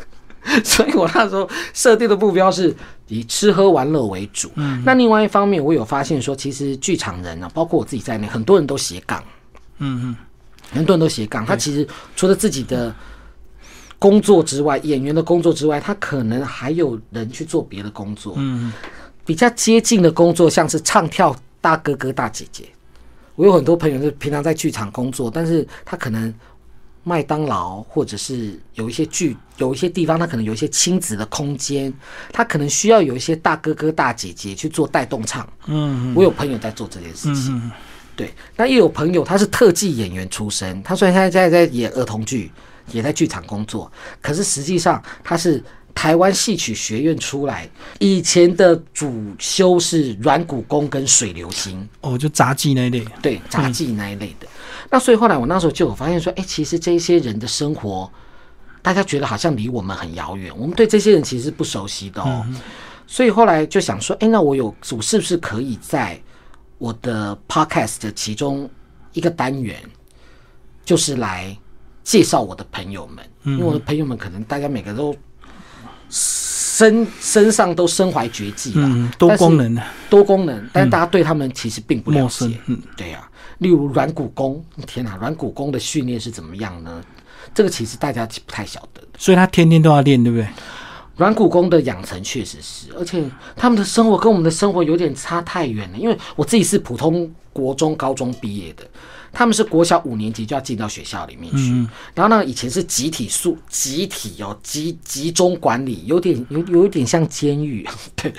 [0.62, 2.74] 所以我那时候设定的目标是
[3.09, 4.50] 以吃喝玩乐为主。
[4.57, 9.22] 嗯，那另外一方面，我有发现说，其实剧场人啊，包括我自己在内，很多人都斜杠。
[9.78, 10.16] 嗯嗯
[10.70, 12.94] 很多人都斜杠，他其实除了自己的
[13.98, 18.35] 工作之外，演员的工作之外，他可能还有人去做别的工作。
[18.37, 18.72] 嗯
[19.26, 22.66] 比较接近的工作，像是唱跳大哥哥大姐姐。
[23.37, 26.33] 我有很多朋友是平常在剧场工作，但是他可能
[27.05, 31.93] 麦当劳或者是有一些剧，有一些地方他可能有一些亲子的空间，
[32.33, 35.49] 他可能需要有一些大哥哥大姐姐去做带动唱。
[35.67, 37.57] 嗯我有朋友在做这件事嗯情。
[37.57, 37.71] 嗯
[38.17, 42.51] 对，那也有朋友他是特技演员出身，他虽然现在在在演儿童剧，
[42.93, 43.90] 也在剧场工作，
[44.23, 45.61] 可是实际上他是
[45.94, 53.04] 台湾戏曲学院出来，以前的主修是软骨功跟水流星，哦，就杂技那一类。
[53.22, 54.46] 对杂技那一类的。
[54.90, 58.11] 那所以后来我那时候就有发现说，哎、其实这些人的生活，
[58.83, 62.44] 大家觉得好像离我们很遥远，我们对这些人其实是不熟悉的哦。
[63.07, 66.20] 所以后来就想说，哎、那我有我是不是可以在
[66.78, 68.68] 我的 podcast 的其中
[69.12, 69.78] 一个单元，
[70.85, 71.57] 就是来
[72.02, 75.14] 介绍我的朋友们，因为我的朋友们可能大家每个都
[76.11, 79.83] 身身上都身怀绝技啦，嗯，多功能的。
[80.09, 82.59] 多功能，但是大家对他们其实并不了陌生解。
[82.67, 87.03] 嗯对呀、例如软骨功，天哪，软骨功的训练是怎么样呢？
[87.55, 89.01] 这个其实大家不太晓得。
[89.19, 90.47] 所以他天天都要练，对不对？
[91.17, 93.23] 软骨功的养成确实是，而且
[93.55, 95.97] 他们的生活跟我们的生活有点差太远了。
[95.97, 98.85] 因为我自己是普通国中、高中毕业的，
[99.35, 101.73] 他们是国小五年级就要进到学校里面去，
[102.14, 108.33] 然后呢，以前是集体宿、集体哦集集中管理，有点有有一点像监狱， 对，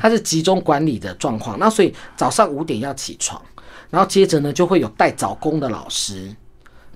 [0.00, 1.58] 它是集中管理的状况。
[1.58, 3.40] 那所以早上五点要起床，
[3.90, 6.34] 然后接着呢就会有带早工的老师。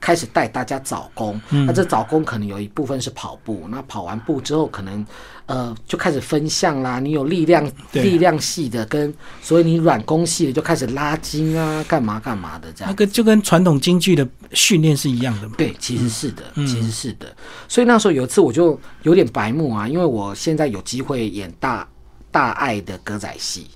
[0.03, 5.07] 开始带大家早功，那这早功可能有一部分是跑步，那跑完步之后，可能
[5.47, 6.99] 呃就开始分项啦。
[6.99, 12.91] 你有力量力量系的，跟所以你软功系的就开始拉筋啊，干嘛干嘛的这样。
[12.91, 15.55] 那个就跟传统京剧的训练是一样的嘛。
[15.57, 17.33] 对，其实是的，其实是的。
[17.69, 21.89] 所以那时候有一次我就有点白目啊，因为我现在有机会演大
[22.33, 23.69] 大爱的歌仔戏。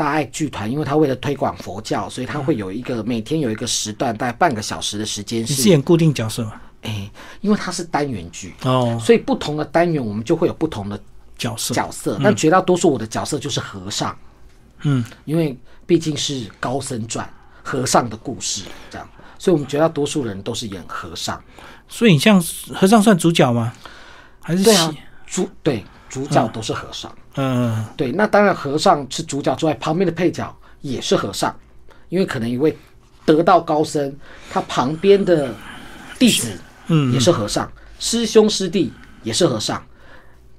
[0.00, 6.54] 大爱剧团，因为他为了推广佛教，所以他会有一个每天有一个时段，大概半个小时的时间你是是，演固定角色吗？
[6.80, 7.10] 哎，
[7.42, 10.98] 因为它是单元剧，哦，所以不同的单元我们就会有不同的
[11.36, 11.74] 角色。
[11.74, 14.16] 角色，但绝大多数我的角色就是和尚，
[14.84, 17.28] 嗯，因为毕竟是高僧传
[17.62, 19.06] 和尚的故事这样，
[19.38, 21.38] 所以我们绝大多数人都是演和尚。
[21.90, 22.42] 所以你像
[22.74, 23.70] 和尚算主角吗？
[24.40, 24.94] 还是对啊？，
[25.26, 27.10] 主对主角都是和尚。
[27.36, 31.54] 嗯，对，那当然和尚是主角之外，旁边的配角也是和尚，
[32.10, 32.76] 因为可能一位
[33.24, 34.12] 得道高僧，
[34.50, 35.54] 他旁边的
[36.18, 36.48] 弟子
[36.88, 38.92] 嗯也是和尚，师兄师弟
[39.22, 39.82] 也是和尚。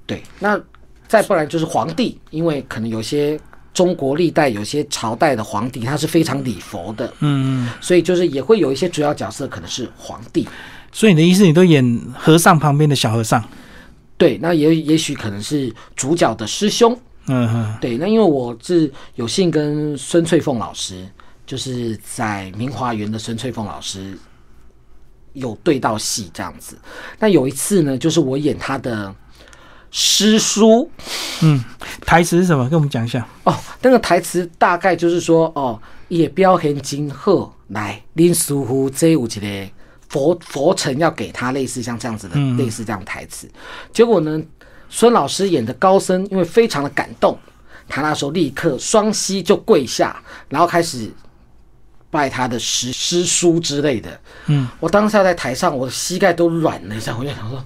[0.08, 0.60] 对，那
[1.08, 3.40] 再不然就是皇帝，因为可能有些
[3.74, 10.48] 中国历代有些朝代的皇帝他是非常礼佛的，嗯，所以就是也会有一些主要角色可能是皇帝。
[10.94, 13.44] 所以你的意思，你都演和尚旁边的小和尚？
[14.22, 21.10] 对，那也也许可能是主角的师兄，嗯哼，对，那因为我是有幸跟孙翠凤老师，
[21.44, 24.16] 就是在明华园的孙翠凤老师
[25.34, 26.78] 有对到戏这样子。
[27.18, 29.12] 那有一次呢，就是我演他的
[29.90, 30.88] 师叔
[31.42, 31.60] 嗯，
[32.06, 32.70] 台词是什么？
[32.70, 33.28] 跟我们讲一下。
[33.46, 39.72] 哦，那个台词大概就是说哦，也表现今后来，恁师傅这有一个
[40.12, 43.50] 佛佛尘要给他类似像这样子的、嗯类似这样的台词，
[43.94, 44.42] 结果呢，
[44.90, 47.40] 孙老师演的高僧因为非常的感动，
[47.88, 51.10] 他那时候立刻双膝就跪下，然后开始
[52.10, 54.20] 拜他的师师叔之类的。
[54.48, 57.64] 嗯，我当下在台上，我的膝盖都软了一下，我就想说，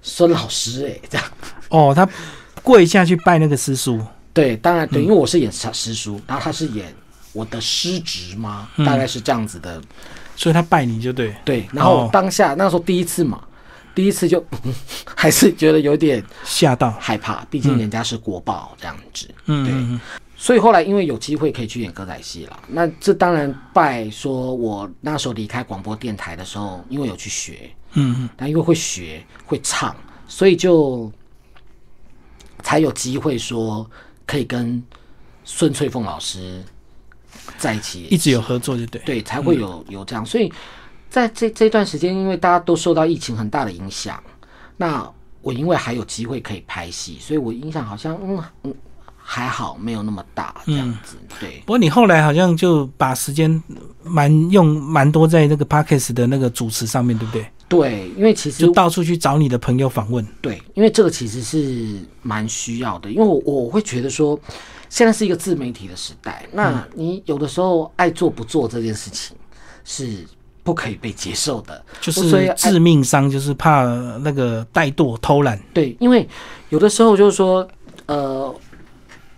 [0.00, 1.26] 孙老师哎、这样。
[1.68, 2.08] 哦，他
[2.62, 4.00] 跪下去拜那个师叔，
[4.32, 6.94] 对，当然对，因为我是演师师叔，然后他是演
[7.34, 9.78] 我的师侄嘛，大概是这样子的。
[10.36, 11.34] 所以他拜你就对。
[11.44, 12.10] 对，然后哦。
[12.12, 13.42] 当下、那时候第一次嘛，
[13.94, 14.44] 第一次就
[15.16, 19.28] 还是觉得有点吓到，害怕，毕竟人家是国宝这样子。
[19.46, 20.00] 嗯嗯嗯。
[20.38, 29.96] 所以后来因为有机会可以去演歌仔戏了，那这当然拜说我那时候离开广播电台的时候，因为有去学，嗯嗯，但因为会学会唱，
[30.28, 31.10] 所以就
[32.62, 33.90] 才有机会说
[34.26, 34.80] 可以跟
[35.42, 36.62] 孙翠凤老师
[37.58, 39.00] 在一起，一直有合作就对。
[39.04, 40.24] 对，才会有有这样。
[40.24, 40.52] 所以
[41.08, 44.22] 在这这段时间，因为大家都受到疫情很大的影响，
[44.76, 45.08] 那
[45.42, 48.74] 我因为还有机会可以拍戏，所以我印象好像嗯嗯
[49.16, 51.16] 还好，没有那么大这样子。
[51.40, 53.62] 对不过你后来好像就把时间
[54.02, 57.46] 蛮用蛮多在那个 podcast 的那个主持上面，对不对？
[57.68, 60.24] 对，因为其实就到处去找你的朋友访问。
[60.40, 64.38] 对，因为这个其实是蛮需要的，因为我我会觉得说，
[64.88, 69.36] 现在是一个自媒体的时代，那你有的时候爱做不做这件事情
[69.84, 70.24] 是
[70.62, 73.84] 不可以被接受的，就是致命伤，就是怕
[74.18, 75.60] 那个怠惰偷懒。
[75.72, 76.28] 对，因为
[76.70, 77.66] 有的时候就是说，
[78.06, 78.54] 呃，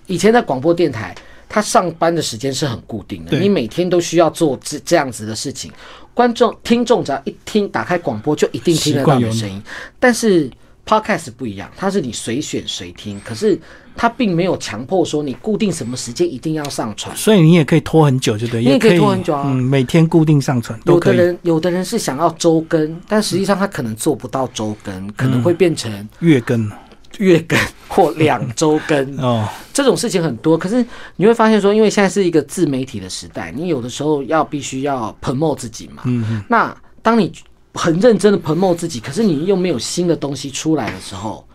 [0.06, 1.14] 以前在广播电台，
[1.48, 5.70] 他上班的时间是很固定的，你每天都需要做这这样子的事情。
[6.14, 9.62] 观众、听众只要一听打开广播，就一定听得到你的声音。
[10.00, 10.50] 但是
[10.88, 13.61] podcast 不一样，它是你随选随听，可是
[13.94, 17.14] 它并没有强迫说你固定什么时间一定要上传。
[17.14, 21.01] 所以你也可以拖很久，就对，你也可以拖很久啊嗯，每天固定上传都有。
[21.01, 26.70] 的人有的人是想要周更，但实际上他可能做不到周更，可能会变成月更
[27.18, 29.16] 月更或两周更。
[29.20, 30.83] 哦，这种事情很多，可是
[31.16, 36.05] 你会发现说，因为现在是一个自媒体的时代，你有的时候要必须要 promote 自己嘛。
[36.07, 37.31] 嗯嗯，那当你
[37.79, 41.47] 很认真的 promote 自己，可是你又没有新的东西出来的时候，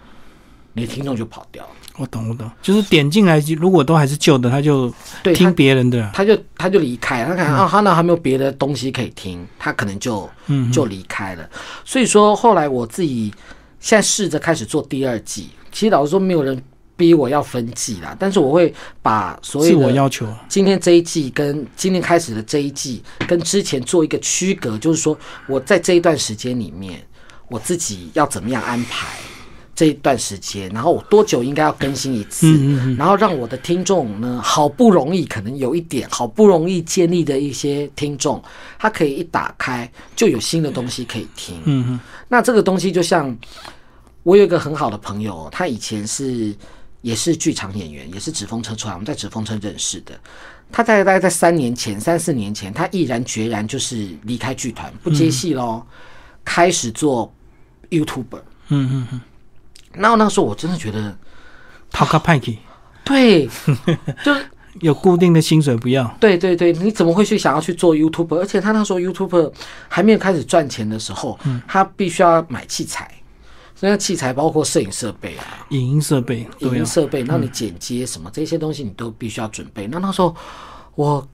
[0.71, 1.69] 你的听众就跑掉了。
[1.97, 4.91] 我懂我懂，就是点进来，如果都还是旧的，他就
[5.35, 6.11] 听，别人的啦。
[6.13, 11.47] 他就他就离开了，他可能、啊，他那还没有别的东西可以听，他可能就嗯就离开了。
[11.83, 13.31] 所以说后来我自己
[13.79, 16.59] 现在试着开始做第二季，其实老实说没有人
[16.95, 27.05] 逼我要分季啦，但是我会把所自有自我要求，今天这一季跟今天开始的这一季跟之前做一个区隔，就是说我在这一段时间里面，
[27.47, 29.07] 我自己要怎么样安排
[29.75, 38.41] 这一段时间，然后我多久应该要更新一次，嗯然后让我的听众呢，好不容易可能有一点好不容易建立的一些听众，
[38.77, 43.35] 他可以一打开就有新的东西可以听，那这个东西就像
[44.21, 46.55] 我有一个很好的朋友，他以前是
[47.03, 50.19] 也是剧场演员，也是纸风车出来，我们在纸风车认识的。
[50.71, 55.85] 他在大概在三年前、三四年前，他毅然决然就是离开剧团，不接戏喽，
[56.43, 57.31] 开始做
[57.91, 58.41] YouTuber。
[58.69, 59.21] 嗯嗯嗯，
[59.93, 61.15] 然后那时候我真的觉得，
[61.91, 62.57] 抛个派去，
[63.05, 63.47] 对，
[64.23, 64.45] 就是
[64.81, 66.07] 有固定的薪水不要。
[66.19, 68.37] 对对对，你怎么会去想要去做 YouTuber？
[68.37, 69.51] 而且他那时候 YouTuber
[69.89, 71.37] 还没有开始赚钱的时候，
[71.67, 73.11] 他必须要买器材，
[73.89, 76.85] 那器材包括摄影设备啊、影音设备影音。
[76.85, 79.87] 设备，那你剪接什么这些东西，你都必须要准备。
[79.87, 80.35] 那那时候
[80.95, 81.27] 我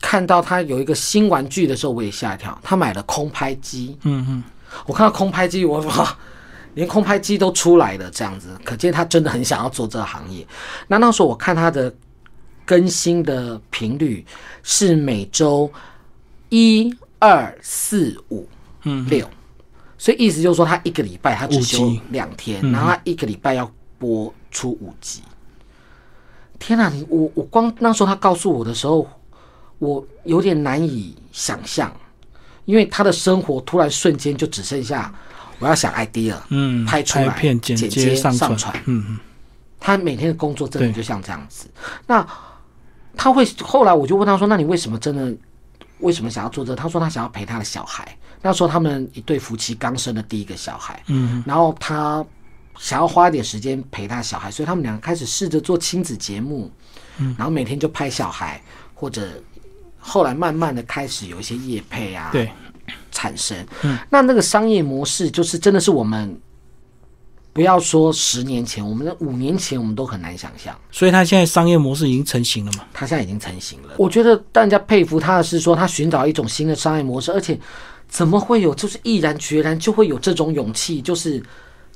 [0.00, 2.58] 看到他有一个新玩具的时候，我也吓一跳。
[2.62, 4.44] 他买了空拍机，嗯嗯，
[4.86, 6.18] 我看到空拍机，我哇，
[6.74, 10.46] 连空拍机都出来了，这样子，可见他真的很想要做这个行业。
[10.88, 11.92] 那那时候我看他的
[12.64, 14.24] 更新的频率
[14.62, 15.70] 是每周
[16.48, 18.48] 一二四五
[18.84, 19.28] 嗯六，
[20.00, 25.20] 所以意思就是说，他一个礼拜他只休两天，然后他一个礼拜要播出五集。
[26.58, 29.06] 天哪、你我我光那时候他告诉我的时候，
[29.78, 31.94] 我有点难以想象，
[32.64, 35.12] 因为他的生活突然瞬间就只剩下
[35.58, 39.18] 我要想 idea，嗯，拍出来片、剪剪接、上上传嗯嗯，
[39.78, 41.68] 他每天的工作真的就像这样子。
[42.06, 42.26] 那
[43.14, 45.36] 他会后来我就问他说：“那你为什么真的
[45.98, 48.16] 为什么想要做这个？”他说他想要陪他的小孩。
[48.42, 52.24] 那时候他们一对夫妻刚生的第一个小孩，嗯，然后他
[52.78, 56.70] 想要花一点时间陪他小孩，所以他们两个开始试着做亲子节目，
[57.18, 58.62] 嗯然后每天就拍小孩，
[58.94, 59.28] 或者
[59.98, 62.50] 后来慢慢的开始有一些业配啊，对，
[63.12, 63.54] 产生。
[64.08, 66.40] 那那个商业模式就是真的是我们
[67.52, 72.84] 不要说十年前，我们的五年前我们都很难想象，所以他现在商业模式已经成型了嘛。
[72.94, 73.94] 他现在已经成型了。
[73.98, 77.58] 我觉得大家佩服他的是说，他寻找一种新的商业模式，而且
[78.10, 81.42] 怎么会有就是毅然决然就会有这种勇气，就是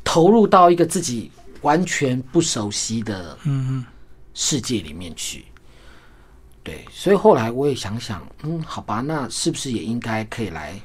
[0.03, 3.85] 投入到一个自己完全不熟悉的嗯
[4.33, 5.45] 世界里面去。
[6.63, 10.81] 对，所以后来我也想想，嗯，好吧，那是不是也应该可以来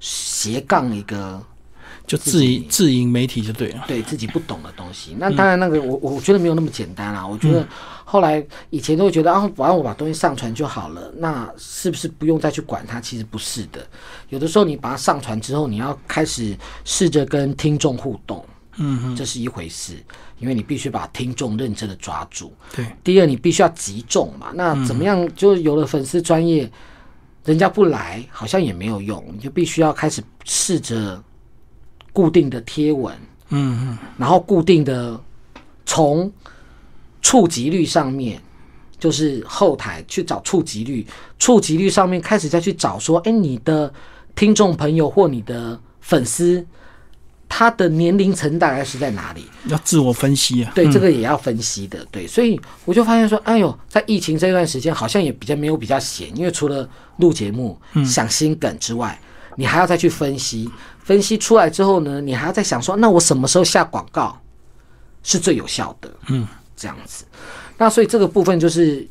[0.00, 1.40] 斜杠一个
[2.10, 3.84] 就自营自营媒体就对了。
[3.86, 5.14] 对自己不懂的东西？
[5.16, 7.24] 那当然，那个我我觉得没有那么简单啦。
[7.24, 7.64] 我觉得
[8.04, 13.00] 后来以前都会觉得啊，反正我把东西上传就好了，那是不是不用再去管它？
[13.00, 13.86] 其实不是的，
[14.30, 18.44] 有的时候你把它上传之后，你要开始试着跟听众互动，
[18.78, 19.94] 嗯这是一回事，
[20.40, 22.52] 因为你必须把听众认真的抓住。
[22.74, 24.48] 对，第二，你必须要集中嘛。
[24.52, 25.32] 那怎么样？
[25.36, 26.68] 就有了粉丝专业，
[27.44, 31.22] 人家不来，好像也没有用，你就必须要开始试着
[32.12, 33.14] 固定的贴文，
[33.50, 35.20] 嗯嗯，然后固定的
[35.86, 36.30] 从
[37.22, 38.40] 触及率上面，
[38.98, 41.06] 就是后台去找触及率，
[41.38, 43.92] 触及率上面开始再去找说，哎，你的
[44.34, 46.64] 听众朋友或你的粉丝，
[47.48, 49.44] 他的年龄层大概是在哪里？
[49.66, 50.72] 要自我分析啊。
[50.74, 52.04] 对，这个也要分析的。
[52.10, 56.88] 对，所以我就发现说，哎呦，在疫情这段时间，好像也比较没有比较闲，因为除了
[57.18, 59.18] 录节目、想新梗之外，
[59.56, 60.70] 你还要再去分析，
[61.10, 64.40] 分析出来之后呢，你还要再想说，那我什么时候下广告
[65.24, 66.08] 是最有效的？
[66.28, 66.46] 嗯，
[66.76, 67.24] 这样子。
[67.76, 69.04] 那所以这个部分就是，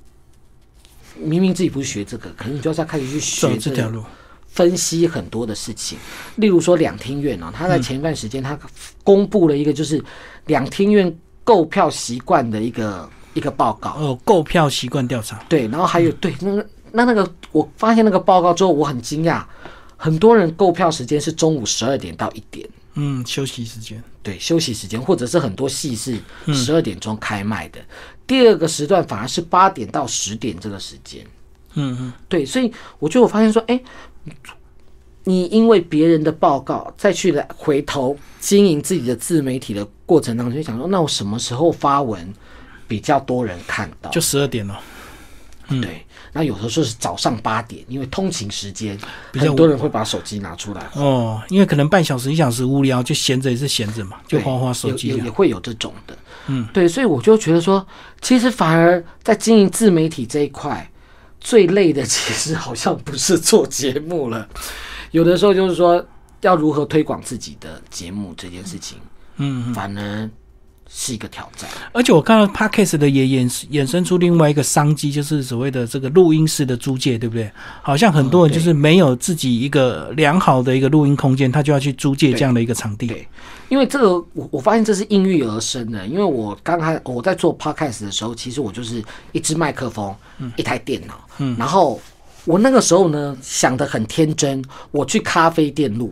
[1.18, 4.02] 明明自己不是学这个，可能你就要再开始去学这条路。
[4.48, 5.98] 分析很多的事情，
[6.38, 8.58] 例如说两厅院啊，他在前一段时间他
[9.04, 10.02] 公布了一个就是
[10.46, 15.38] 两厅院购票习惯的一个一个报告，哦，购票习惯调查。
[15.50, 19.44] 对，然后还有对那个那那个我发现那个报告之后，我很惊讶，
[20.02, 24.02] 很多人购票时间是中午十二点到一点，嗯，休息时间。
[24.24, 26.18] 对，休息时间或者是很多戏是
[26.54, 27.82] 十二点钟开卖的，
[28.26, 31.22] 第二个时段反而是八点到十点这个时间。
[31.74, 33.78] 嗯嗯，对，所以我就我发现说，哎，
[35.26, 42.34] 你因为别人的报告再去来回头经营自己的自媒体的过程当中，就想说，那我什么时候发文
[42.88, 44.10] 比较多人看到？
[44.12, 44.80] 就十二点了。
[45.82, 48.98] 对，那有的时候是早上八点，因为通勤时间，
[49.32, 50.90] 比较很多人会把手机拿出来。
[50.96, 56.18] 哦，因为可能半小时一小时无聊，就闲着也是闲着嘛，就对花花手机也会有这种的，
[56.48, 57.86] 嗯，对，所以我就觉得说，
[58.22, 60.90] 其实反而在经营自媒体这一块，
[61.40, 64.48] 最累的其实好像不是做节目了，
[65.12, 66.04] 有的时候就是说
[66.42, 68.98] 要如何推广自己的节目这件事情，
[69.38, 70.30] 嗯，反而
[70.90, 71.70] 是一个挑战。
[71.94, 77.50] 而且我看到 podcast 的也衍衍生出另外一个商机，就是所谓的这个录音室的租借，对不对？
[77.82, 83.08] 好像很多人就是没有自己一个良好的一个录音空间，他就要去租借这样的一个场地。
[83.08, 83.28] 对
[83.70, 86.08] 因为这个，我我发现这是应运而生的。
[86.08, 90.12] 因为我刚开我在做 podcast 的时候，其实我就是一支麦克风，
[90.56, 92.02] 一台电脑，嗯，然后
[92.46, 96.12] 我那个时候呢想的很天真，我去咖啡店录，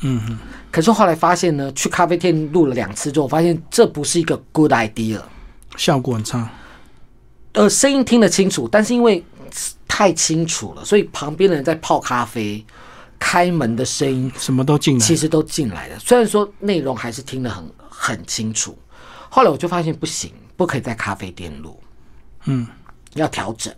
[0.00, 0.38] 嗯嗯，
[0.70, 5.20] 可是后来发现呢，去咖啡店录了两次之后，发现这不是一个 good idea。
[5.76, 6.48] 效果很差。
[7.52, 9.24] 呃，声音听得清楚，但是因为
[9.88, 12.64] 太清楚了，所以旁边的人在泡咖啡、
[13.18, 15.16] 开门的声音什么都进来其。
[15.16, 15.98] 实都进来了。
[15.98, 18.76] 虽然说内容还是听得很很清楚，
[19.30, 21.80] 后来我就发现不行，不可以在咖啡店录，
[22.44, 22.66] 嗯，
[23.14, 23.74] 要调整。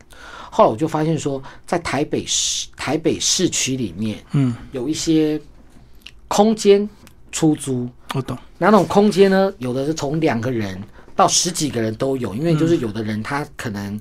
[0.51, 5.41] 后来我就发现说，在台北市台北市区里面，嗯，有一些
[6.29, 6.89] 空间
[7.33, 8.37] 出租，我懂。
[8.59, 10.81] 那种空间呢，有的是从两个人
[11.17, 13.99] 到十几个人都有，因为就是有的人他可能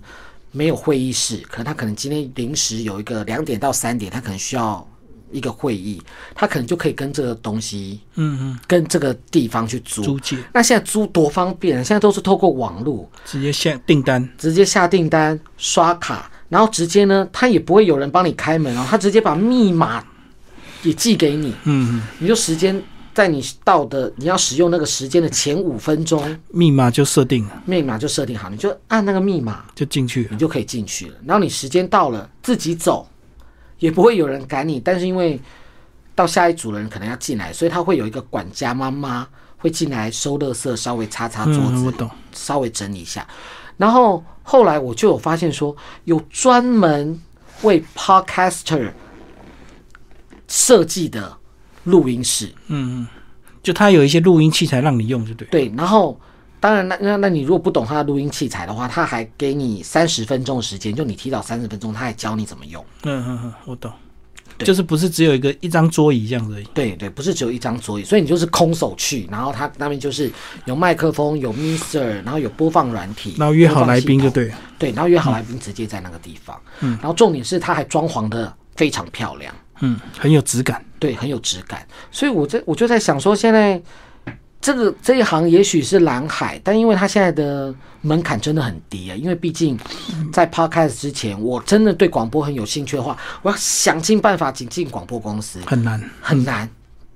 [0.51, 4.87] 没有会议室，可能他可能今天临时有一个两点到三点，他可能需要
[5.31, 6.01] 一个会议，
[6.33, 10.01] 他可能就可以跟这个东西，嗯嗯，跟这个地方去租。
[10.01, 14.27] 租借那现在租多方便，现在都是透过网络直接下订单。
[14.37, 20.03] 直接下订单、刷卡，然后直接呢，他也不会有人帮你开门哦，他直接把密码
[20.87, 22.81] 也寄给你，嗯嗯，你就时间
[23.13, 26.39] 在你到的你要使用那个时间的前五分钟。
[26.49, 30.29] 密码就设定了，密码就设定好，你就按那个密码，就进去了。
[30.31, 31.15] 你就可以进去了。
[31.25, 33.05] 然后你时间到了，自己走，
[33.79, 34.79] 也不会有人赶你。
[34.79, 35.39] 但是因为
[36.15, 39.27] 到下一组的人可能要进来，所以他会有一个管家妈妈
[39.57, 42.09] 会进来收垃圾，稍微擦擦桌子，嗯，我懂。
[42.31, 43.27] 稍微整理一下。
[43.75, 45.75] 然后后来我就有发现说，
[46.05, 47.19] 有专门
[47.63, 48.91] 为 podcaster
[50.47, 51.35] 设计的
[51.83, 52.47] 录音室。
[52.67, 53.07] 嗯嗯，
[53.61, 55.47] 就他有一些录音器材让你用，就对。
[55.49, 56.19] 对，然后
[56.59, 62.83] 当然，那那那你如果不懂他的录音器材的话，他还给你三十分钟的时间，就你提早三十分钟，他还教你怎么用。
[63.03, 63.91] 嗯嗯嗯，我懂。
[64.57, 66.63] 对就是不是只有一个一张桌椅这样子而已。
[66.73, 70.31] 对对，不是只有一张桌椅，所以你就是空手去，然后他那边就是
[70.65, 74.57] 有麦克风、有 Mister，然后有播放软体，然后约好来宾就对了。
[74.79, 76.59] 对，然后约好来宾直接在那个地方。
[76.79, 79.53] 嗯，然后重点是他还装潢的非常漂亮。
[79.81, 81.85] 嗯，很有质感，对，很有质感。
[82.11, 83.81] 所以我在我就在想说，现在
[84.59, 89.77] 这个这一行也许是蓝海，但因为它现在的门槛真的很低啊，因为毕竟
[90.33, 96.67] 在 podcast 之前，我真的对广播很有兴趣的话，我要想尽办法进进广播公司，很难，很难，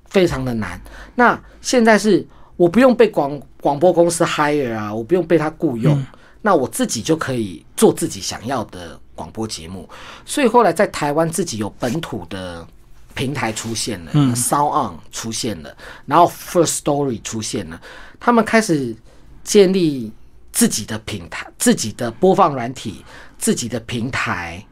[0.05, 0.80] 非常的难。
[1.16, 6.05] 那现在是我不用被广广播公司 hire 啊，我不用被他雇佣，
[6.43, 9.88] 那我自己就可以做自己想要的广播节目。
[10.26, 12.67] 所以后来在台湾自己有本土的
[13.13, 15.76] 平台出现了、s o u n On 出现了，
[16.07, 17.80] 然后 First Story 出现了，
[18.19, 18.95] 他们开始
[19.43, 20.11] 建立
[20.51, 23.05] 自己的平台、自己的播放软体、
[23.38, 24.65] 自己的平台，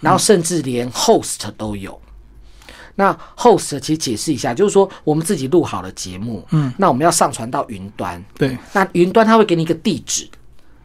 [0.00, 2.00] 然后甚至连 host 都有。
[2.96, 10.28] 那 host 其实解释一下，就是说我们自己录好了节目，嗯，那我们要上传到云端，对，那云端它会给你一个地址，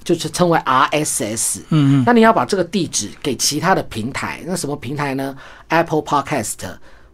[0.03, 5.35] 就是称为 RSS，嗯嗯，那你要把这个地址给其他的平台，那什么平台呢
[5.67, 6.57] ？Apple Podcast、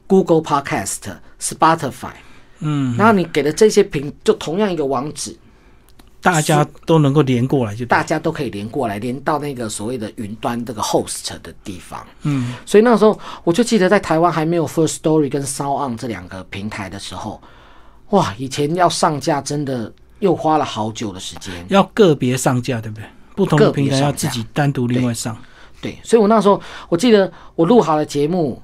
[0.08, 1.00] Google Podcast、
[1.40, 2.14] Spotify，
[2.60, 5.36] 嗯，然后你给的这些平就同样一个网址，
[6.22, 7.88] 大家都能够连过来就对。
[7.88, 12.06] 大家都可以连过来，连到那个所谓的云端这个 host 的地方。
[12.24, 17.42] 嗯，所以那个时候我就记得在台湾还没有 First Story 跟 Sound On 这两个平台的时候，
[18.10, 21.54] 哇，以前要上架真的又花了好久的时间。
[21.70, 23.06] 要个别上架，对不对？
[23.36, 25.38] 不同的平台要自己单独另外上，
[25.82, 28.62] 对，所以我那时候我记得我录好了节目，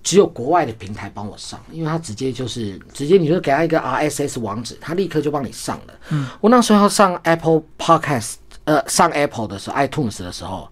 [0.00, 5.94] 只有国外的平台帮我上，因为他直接就是直接你就给他一个 RSS 网址，他立刻就帮你上了。
[6.10, 10.68] 嗯，我那时候要上 Apple Podcast，呃，上 Apple 的时候，iTunes 的时候，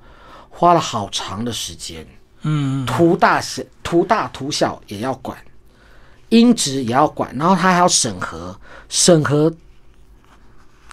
[0.48, 2.06] 花了好长的时间。
[2.42, 5.36] 嗯，图大小、图大图小也要管，
[6.28, 8.56] 音质也要管，然后他还要审核，
[8.88, 9.52] 审核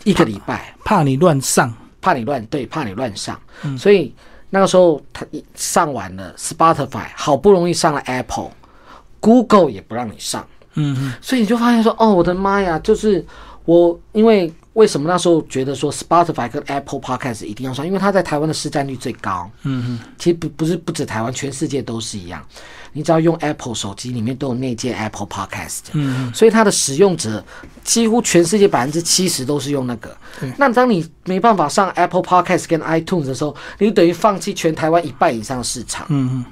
[0.09, 0.73] 一个礼拜。
[0.83, 3.77] 怕你乱上，怕你乱对，怕你乱上，嗯。
[3.77, 4.13] 所以
[4.49, 13.25] 那个时候他一上完了 Spotify，好不容易上了 Apple，Google 也不让你上，嗯嗯，所以你就发现说，哦，我的妈呀，就是
[13.65, 22.45] 我因为为什么那时候觉得说 Spotify 跟 Apple Podcast 一定要上，因为它在台湾的市占率最高，嗯哼，其实不不是不止台湾，全世界都是一样。
[22.93, 27.43] 你只要用 Apple 手机，里面都有内建 Apple Podcast，嗯，所以它的使用者
[27.83, 30.15] 几乎全世界百分之七十都是用那个。
[30.57, 36.05] 那当你没办法上 Apple Podcast 跟 iTunes 的时候，你等于放弃全台湾一半以上的市场。
[36.09, 36.45] 嗯嗯，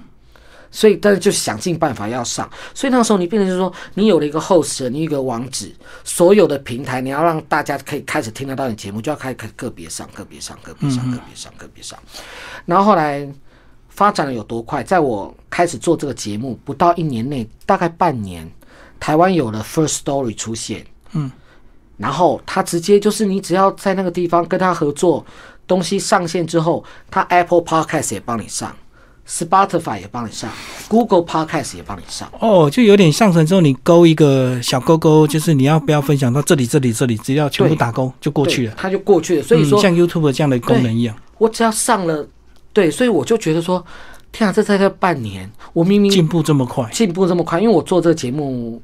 [0.76, 2.50] 所以，但是就想尽办法要上。
[2.74, 5.74] 所以那时候你变成就是说，你有了一个 host，你有一个网址，
[6.04, 11.98] 所有的平台你要让大家可以开始听得到你节目，就要开始个别上、个别上、个别上、个别上、个别上。
[12.66, 13.26] 然后后来
[13.88, 14.84] 发展的有多快？
[14.84, 18.46] 在我开始做这个节目不到一年内，大概半年，
[19.00, 20.86] 台湾有了 First Story 出现。
[21.14, 21.32] 嗯，
[21.96, 25.26] 然后他直接就是你只要在那个地方跟他合作，
[25.66, 28.76] 东西上线之后，他 Apple Podcast 也帮你上。
[29.28, 30.50] Spotify 也帮你上
[30.88, 38.74] ，Google Podcast 也帮你上，哦，就有点上传之后，你勾一个小勾勾，就是你要不要分享到这里、这里、这里，只要全部打勾就过去了。
[38.78, 39.44] 它就过去了。
[39.44, 42.28] 所以说，嗯、像 YouTube 这样的功能一样，我只要上了，
[42.72, 43.84] 对，所以我就觉得说，
[44.32, 48.80] 天啊，这才这半年，我明明进步这么快，进步这么快，因为我做这个节目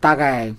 [0.00, 0.50] 大概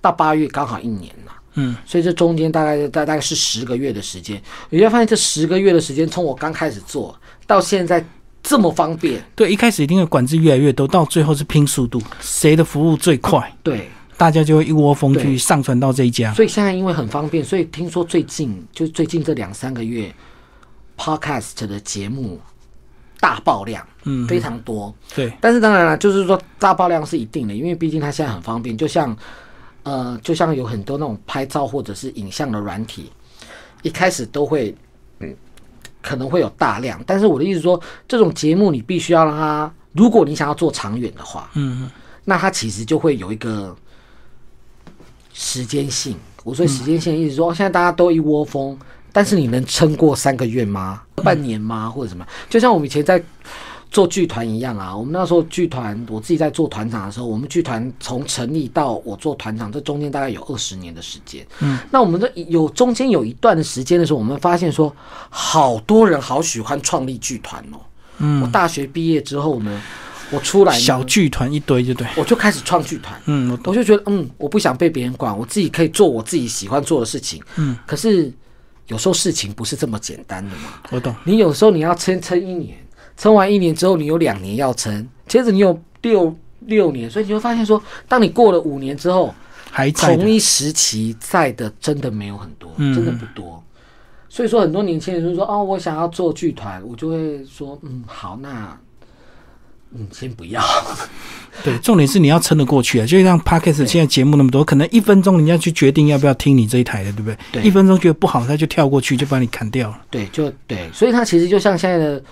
[0.00, 1.32] 到八月刚好一年了。
[1.58, 8.04] 嗯，所以这中间大概大大概是十个月的时间，你会发现这十个月的时间，从我刚开始做到现在
[8.48, 16.32] 这么方便，对，一开始一定会管制越来越多，到最后是拼速度，谁的服务最快，对，大家就会一窝蜂去上传到这一家。
[16.32, 20.14] 所以现在因为很方便，所以听说最近就最近这两三个月
[20.96, 22.40] ，Podcast 的节目
[23.18, 24.94] 大爆量，嗯，非常多。
[25.16, 29.16] 对，但是当然了，就是说大爆量是一定的，因为毕竟它现在很方便，就像
[29.82, 33.10] 呃，就像有很多那种拍照或者是影像的软体，
[33.82, 34.76] 一开始都会嗯
[36.06, 41.90] 可能会有大量，但是我的意思说，这种节目你必须要让它，如果你想要做长远的话，嗯，
[42.24, 43.74] 那它其实就会有一个
[45.34, 46.16] 时间性。
[46.44, 48.78] 我说时间性的意思说，现在大家都一窝蜂，
[49.12, 51.02] 但是你能撑过三个月吗？
[51.16, 51.90] 半年吗？
[51.90, 52.24] 或者什么？
[52.48, 53.20] 就像我们以前在
[53.96, 54.94] 做剧团一样啊。
[54.94, 61.46] 我们那时候剧团，我自己在做团长的时候，我们剧团从成立到我做团长，这中间大概有二十年的时间。
[61.60, 64.94] 嗯，那我们的有中间有一段的时间的时候，我们发现说，
[65.30, 67.80] 好多人好喜欢创立剧团哦。
[68.18, 69.82] 嗯，我大学毕业之后呢，
[70.30, 72.06] 我出来小剧团一堆，就对。
[72.16, 73.18] 我就开始创剧团。
[73.24, 73.70] 嗯，我。
[73.70, 77.42] 我就觉得，嗯，我不想被别人管，我自己可以做我自己喜欢做的事情。
[77.56, 78.30] 嗯，可是
[78.88, 80.74] 有时候事情不是这么简单的嘛。
[80.90, 81.14] 我懂。
[81.24, 82.76] 你有时候你要撑撑一年，
[83.16, 89.34] 撑完一年之后，你有两年要撑，接着你有六六年，所以你会发现说，当你过了五年之后，
[89.70, 90.16] 还在。
[90.16, 93.62] 同一时期在的真的没有很多，嗯真的不多。
[94.28, 98.78] 所以说，很多年轻人就说：“哦，我想要做剧团。”我就会说：“嗯，好，那
[99.92, 100.62] 嗯，先不要。
[101.64, 103.06] 对，重点是你要撑得过去啊！
[103.06, 107.38] 就像 Podcast 现在节目那么多，可能一分钟人家去决定要不要听你这一台的，对不对？
[107.52, 110.02] 对一分钟觉得不好，他就跳过去，就把你砍掉了。
[110.10, 112.22] 对，就对，所以它其实就像现在的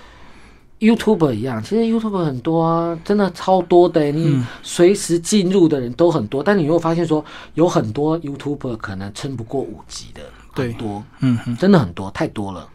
[0.85, 7.25] YouTuber 一样，其实 YouTuber 很多啊，真的超多的，你随时进入的人都很多，但你又发现说，
[7.55, 10.21] 有很多 YouTuber 可能撑不过五级的，
[10.55, 12.69] 对很多，嗯哼，真的很多，太多了。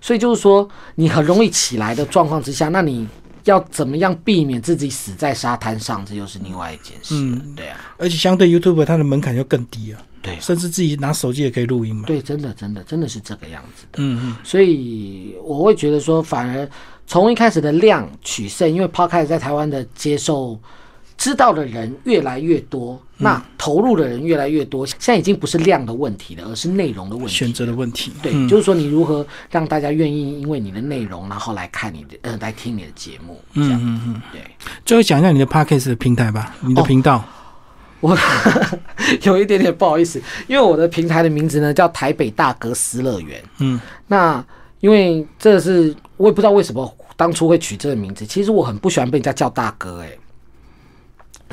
[0.00, 3.08] 所以就是说，你很容易起来的状况之下，那你
[3.44, 7.42] 要怎么样避免自己死在沙滩上，这又是另外一件事了。
[7.56, 12.04] 对啊，而且相对 YouTube 它的门槛又更低啊，对甚至自己拿手机也可以录音嘛。
[12.06, 13.96] 对，真的，真的，真的是这个样子的。
[13.96, 16.68] 嗯嗯，所以我会觉得说，反而
[17.06, 20.58] 从一开始的量取胜，因为 Podcast 在台湾的接受
[21.16, 27.32] 知道的人越来越多，那投入的人越来越多，现在已经不是量的问题了，而是内容的问题。
[27.32, 28.12] 选择的问题。
[28.22, 33.80] 对，嗯就是说你如何让大家愿意因为你的内容，然后来看你的呃来听你的节目，这样。
[33.82, 34.22] 嗯嗯。
[34.32, 34.42] 对，
[34.84, 37.24] 最后讲一下你的 Podcast 的平台吧，你的频道。
[38.00, 38.16] 我
[39.22, 43.42] 有一点点不好意思，因为我的平台的名字呢叫台北大哥斯乐园。
[43.58, 44.44] 嗯，那
[44.80, 46.86] 因为这是我也不知道为什么
[47.16, 50.18] 当初会取这个名字，其实我很不喜欢被人家叫大哥、欸，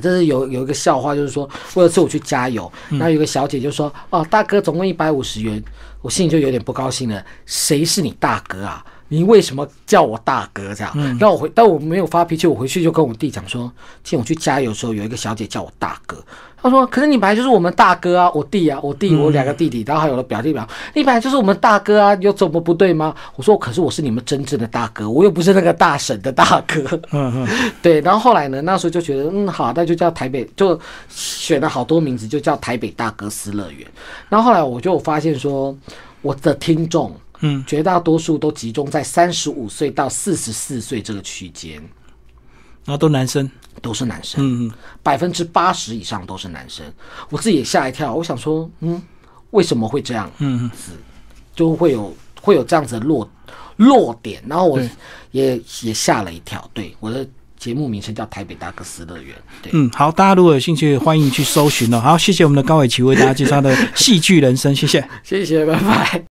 [0.02, 5.64] 这是有有一个笑话，就是说，我有一次我去加油，然后有个小姐就说：“哦，大哥总共一百五十元。”
[6.04, 8.86] 我心里就有点不高兴了，谁是你大哥啊？
[9.08, 10.92] 你为什么叫我大哥这样？
[11.20, 13.72] 然后我回，但我没有发脾气，我回去就跟我弟讲说，
[14.04, 16.18] 今天我去加油的时候，有一个小姐叫我大哥，
[16.62, 26.82] 她说：“可是你本来就是我们大哥啊，我弟啊，我弟，我两个弟弟，然后还有了表弟表，你本来就是我们大哥啊，有怎么不对吗？”我说：“可是我是你们真正的大哥，我又不是那个大婶的大哥。”
[27.12, 27.48] 嗯嗯，
[27.84, 30.80] 对，然后后来呢，那时候就觉得，嗯，好，那就叫台北，就
[31.10, 33.86] 选了好多名字，就叫台北大哥私乐园。
[34.30, 35.76] 然后后来我就发现说，
[36.22, 37.14] 我的听众，
[37.44, 41.76] 嗯，绝大多数都集中在三十五岁到四十四岁这个区间，
[42.84, 43.50] 然后都男生。
[43.82, 44.72] 都是男生，嗯嗯，
[45.02, 46.86] 百分之八十以上都是男生。
[47.32, 49.02] 我自己也吓一跳，我想说，嗯，
[49.50, 50.32] 为什么会这样？
[50.38, 50.98] 嗯嗯
[51.56, 53.28] 就会有会有这样子的落
[53.78, 54.80] 落点，然后我
[55.32, 56.70] 也也吓了一跳。
[56.72, 57.28] 对，我的
[57.58, 59.36] 节目名称叫台北大哥斯乐园。
[59.64, 59.72] 对。
[59.74, 62.00] 嗯，好，大家如果有兴趣，欢迎去搜寻哦。
[62.00, 65.04] 好，谢谢我们的高伟奇为大家介绍的戏剧人生，谢谢。
[65.26, 66.22] 谢谢，拜拜。